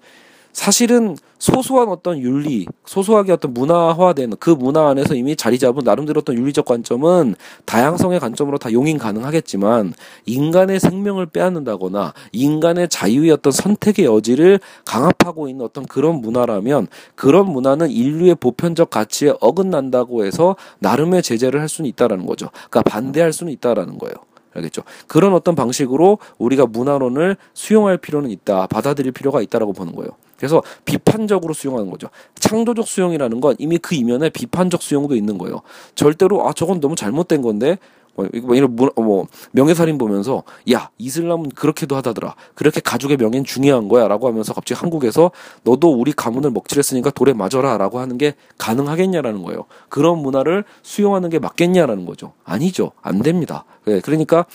[0.54, 6.38] 사실은 소소한 어떤 윤리, 소소하게 어떤 문화화된 그 문화 안에서 이미 자리 잡은 나름대로 어떤
[6.38, 7.36] 윤리적 관점은
[7.66, 9.94] 다양성의 관점으로 다 용인 가능하겠지만
[10.28, 17.90] 인간의 생명을 빼앗는다거나 인간의 자유의 어떤 선택의 여지를 강압하고 있는 어떤 그런 문화라면 그런 문화는
[17.90, 22.50] 인류의 보편적 가치에 어긋난다고 해서 나름의 제재를 할 수는 있다라는 거죠.
[22.70, 24.14] 그러니까 반대할 수는 있다라는 거예요.
[24.54, 24.84] 알겠죠?
[25.08, 30.12] 그런 어떤 방식으로 우리가 문화론을 수용할 필요는 있다, 받아들일 필요가 있다라고 보는 거예요.
[30.42, 32.10] 그래서 비판적으로 수용하는 거죠.
[32.40, 35.62] 창조적 수용이라는 건 이미 그 이면에 비판적 수용도 있는 거예요.
[35.94, 37.78] 절대로 아 저건 너무 잘못된 건데?
[38.16, 42.36] 뭐 이런 뭐, 뭐 명예살인 보면서 야 이슬람은 그렇게도 하다더라.
[42.56, 45.32] 그렇게 가족의 명예는 중요한 거야라고 하면서 갑자기 한국에서
[45.64, 49.66] 너도 우리 가문을 먹칠했으니까 돌에 맞아라라고 하는 게 가능하겠냐라는 거예요.
[49.90, 52.34] 그런 문화를 수용하는 게 맞겠냐라는 거죠.
[52.44, 52.92] 아니죠.
[53.02, 53.64] 안 됩니다.
[53.86, 54.46] 네, 그러니까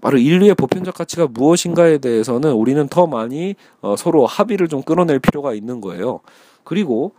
[0.00, 5.54] 바로 인류의 보편적 가치가 무엇인가에 대해서는 우리는 더 많이 어, 서로 합의를 좀 끌어낼 필요가
[5.54, 6.20] 있는 거예요.
[6.64, 7.12] 그리고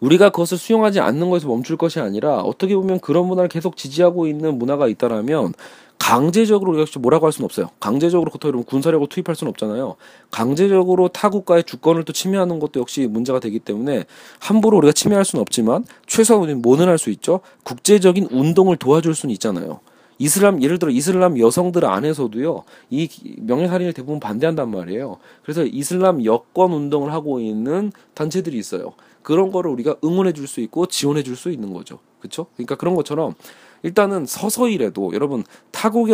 [0.00, 4.58] 우리가 그것을 수용하지 않는 것에서 멈출 것이 아니라 어떻게 보면 그런 문화를 계속 지지하고 있는
[4.58, 5.54] 문화가 있다라면
[5.98, 7.70] 강제적으로 역시 뭐라고 할 수는 없어요.
[7.80, 9.96] 강제적으로 여러분 군사력을 투입할 수는 없잖아요.
[10.30, 14.04] 강제적으로 타 국가의 주권을 또 침해하는 것도 역시 문제가 되기 때문에
[14.38, 17.40] 함부로 우리가 침해할 수는 없지만 최소한 우리는 뭐는 할 수 있죠.
[17.64, 19.80] 국제적인 운동을 도와줄 수는 있잖아요.
[20.18, 23.08] 이슬람 예를 들어 이슬람 여성들 안에서도요 이
[23.40, 25.18] 명예살인을 대부분 반대한단 말이에요.
[25.42, 28.94] 그래서 이슬람 여권 운동을 하고 있는 단체들이 있어요.
[29.22, 31.98] 그런 거를 우리가 응원해 줄 수 있고 지원해 줄 수 있는 거죠.
[32.20, 32.46] 그렇죠?
[32.56, 33.34] 그러니까 그런 것처럼
[33.82, 35.44] 일단은 서서히라도 여러분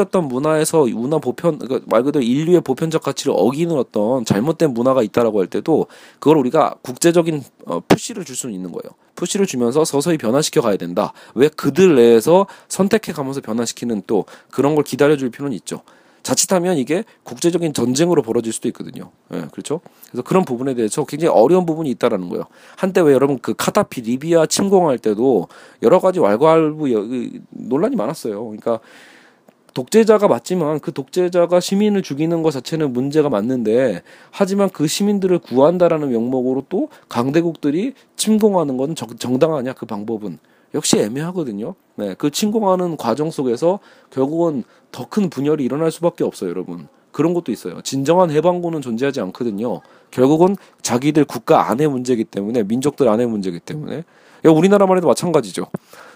[0.00, 5.40] 어떤 문화에서 문화 보편 그러니까 말 그대로 인류의 보편적 가치를 어기는 어떤 잘못된 문화가 있다라고
[5.40, 5.86] 할 때도
[6.18, 8.92] 그걸 우리가 국제적인 어, 푸시를 줄 수는 있는 거예요.
[9.14, 11.12] 푸시를 주면서 서서히 변화시켜 가야 된다.
[11.34, 15.82] 왜 그들 내에서 선택해 가면서 변화시키는 또 그런 걸 기다려 줄 필요는 있죠.
[16.22, 19.10] 자칫하면 이게 국제적인 전쟁으로 벌어질 수도 있거든요.
[19.32, 19.80] 예, 그렇죠?
[20.10, 22.44] 그래서 그런 부분에 대해서 굉장히 어려운 부분이 있다라는 거예요.
[22.76, 25.48] 한때 왜 여러분 그 카다피 리비아 침공할 때도
[25.82, 26.88] 여러 가지 왈가왈부
[27.50, 28.44] 논란이 많았어요.
[28.44, 28.80] 그러니까
[29.74, 36.66] 독재자가 맞지만 그 독재자가 시민을 죽이는 것 자체는 문제가 맞는데 하지만 그 시민들을 구한다라는 명목으로
[36.68, 40.38] 또 강대국들이 침공하는 건 정당하냐 그 방법은
[40.74, 41.74] 역시 애매하거든요.
[41.96, 43.78] 네, 그 침공하는 과정 속에서
[44.10, 46.88] 결국은 더 큰 분열이 일어날 수밖에 없어요, 여러분.
[47.12, 47.82] 그런 것도 있어요.
[47.82, 49.82] 진정한 해방군은 존재하지 않거든요.
[50.10, 54.04] 결국은 자기들 국가 안의 문제이기 때문에 민족들 안의 문제이기 때문에
[54.44, 55.66] 우리나라만 해도 마찬가지죠.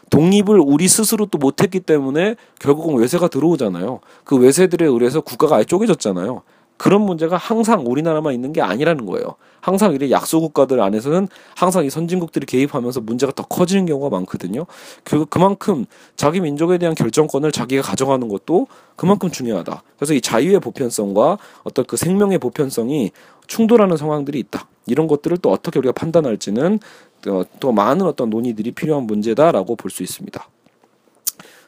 [0.08, 4.00] 독립을 우리 스스로 또 못했기 때문에 결국은 외세가 들어오잖아요.
[4.24, 6.42] 그 외세들에 의해서 국가가 아예 쪼개졌잖아요.
[6.76, 9.36] 그런 문제가 항상 우리나라만 있는 게 아니라는 거예요.
[9.60, 14.66] 항상 이래 약소 국가들 안에서는 항상 이 선진국들이 개입하면서 문제가 더 커지는 경우가 많거든요.
[15.02, 19.82] 그 그만큼 자기 민족에 대한 결정권을 자기가 가져가는 것도 그만큼 중요하다.
[19.96, 23.10] 그래서 이 자유의 보편성과 어떤 그 생명의 보편성이
[23.46, 24.68] 충돌하는 상황들이 있다.
[24.86, 26.78] 이런 것들을 또 어떻게 우리가 판단할지는
[27.22, 30.48] 또, 또 많은 어떤 논의들이 필요한 문제다라고 볼 수 있습니다.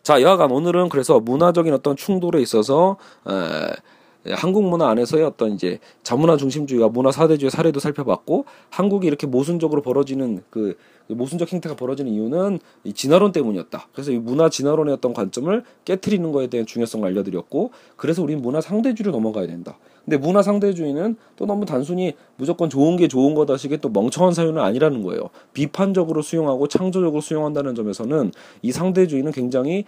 [0.03, 2.97] 자, 여하간 오늘은 그래서 문화적인 어떤 충돌에 있어서
[3.29, 3.73] 에, 예,
[4.31, 10.43] 한국 문화 안에서의 어떤 이제 자문화 중심주의와 문화 사대주의 사례도 살펴봤고 한국이 이렇게 모순적으로 벌어지는
[10.51, 13.89] 그 모순적 행태가 벌어지는 이유는 이 진화론 때문이었다.
[13.93, 19.12] 그래서 이 문화 진화론의 어떤 관점을 깨뜨리는 거에 대한 중요성을 알려드렸고 그래서 우리는 문화 상대주의로
[19.12, 19.79] 넘어가야 된다.
[20.05, 25.03] 근데 문화 상대주의는 또 너무 단순히 무조건 좋은 게 좋은 거다식의 또 멍청한 사유는 아니라는
[25.03, 25.29] 거예요.
[25.53, 29.85] 비판적으로 수용하고 창조적으로 수용한다는 점에서는 이 상대주의는 굉장히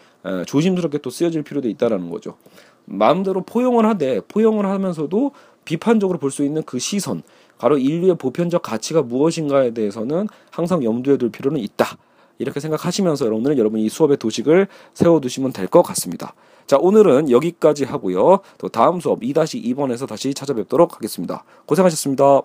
[0.47, 2.37] 조심스럽게 또 쓰여질 필요도 있다라는 거죠.
[2.91, 5.33] 마음대로 포용을 하되 포용을 하면서도
[5.65, 7.23] 비판적으로 볼 수 있는 그 시선,
[7.59, 11.97] 바로 인류의 보편적 가치가 무엇인가에 대해서는 항상 염두에 둘 필요는 있다.
[12.39, 16.35] 이렇게 생각하시면서 여러분들은 여러분 이 수업의 도식을 세워두시면 될 것 같습니다.
[16.67, 18.41] 자, 오늘은 여기까지 하고요.
[18.59, 21.45] 또 다음 수업 2-2번에서 다시 찾아뵙도록 하겠습니다.
[21.67, 22.43] 고생하셨습니다.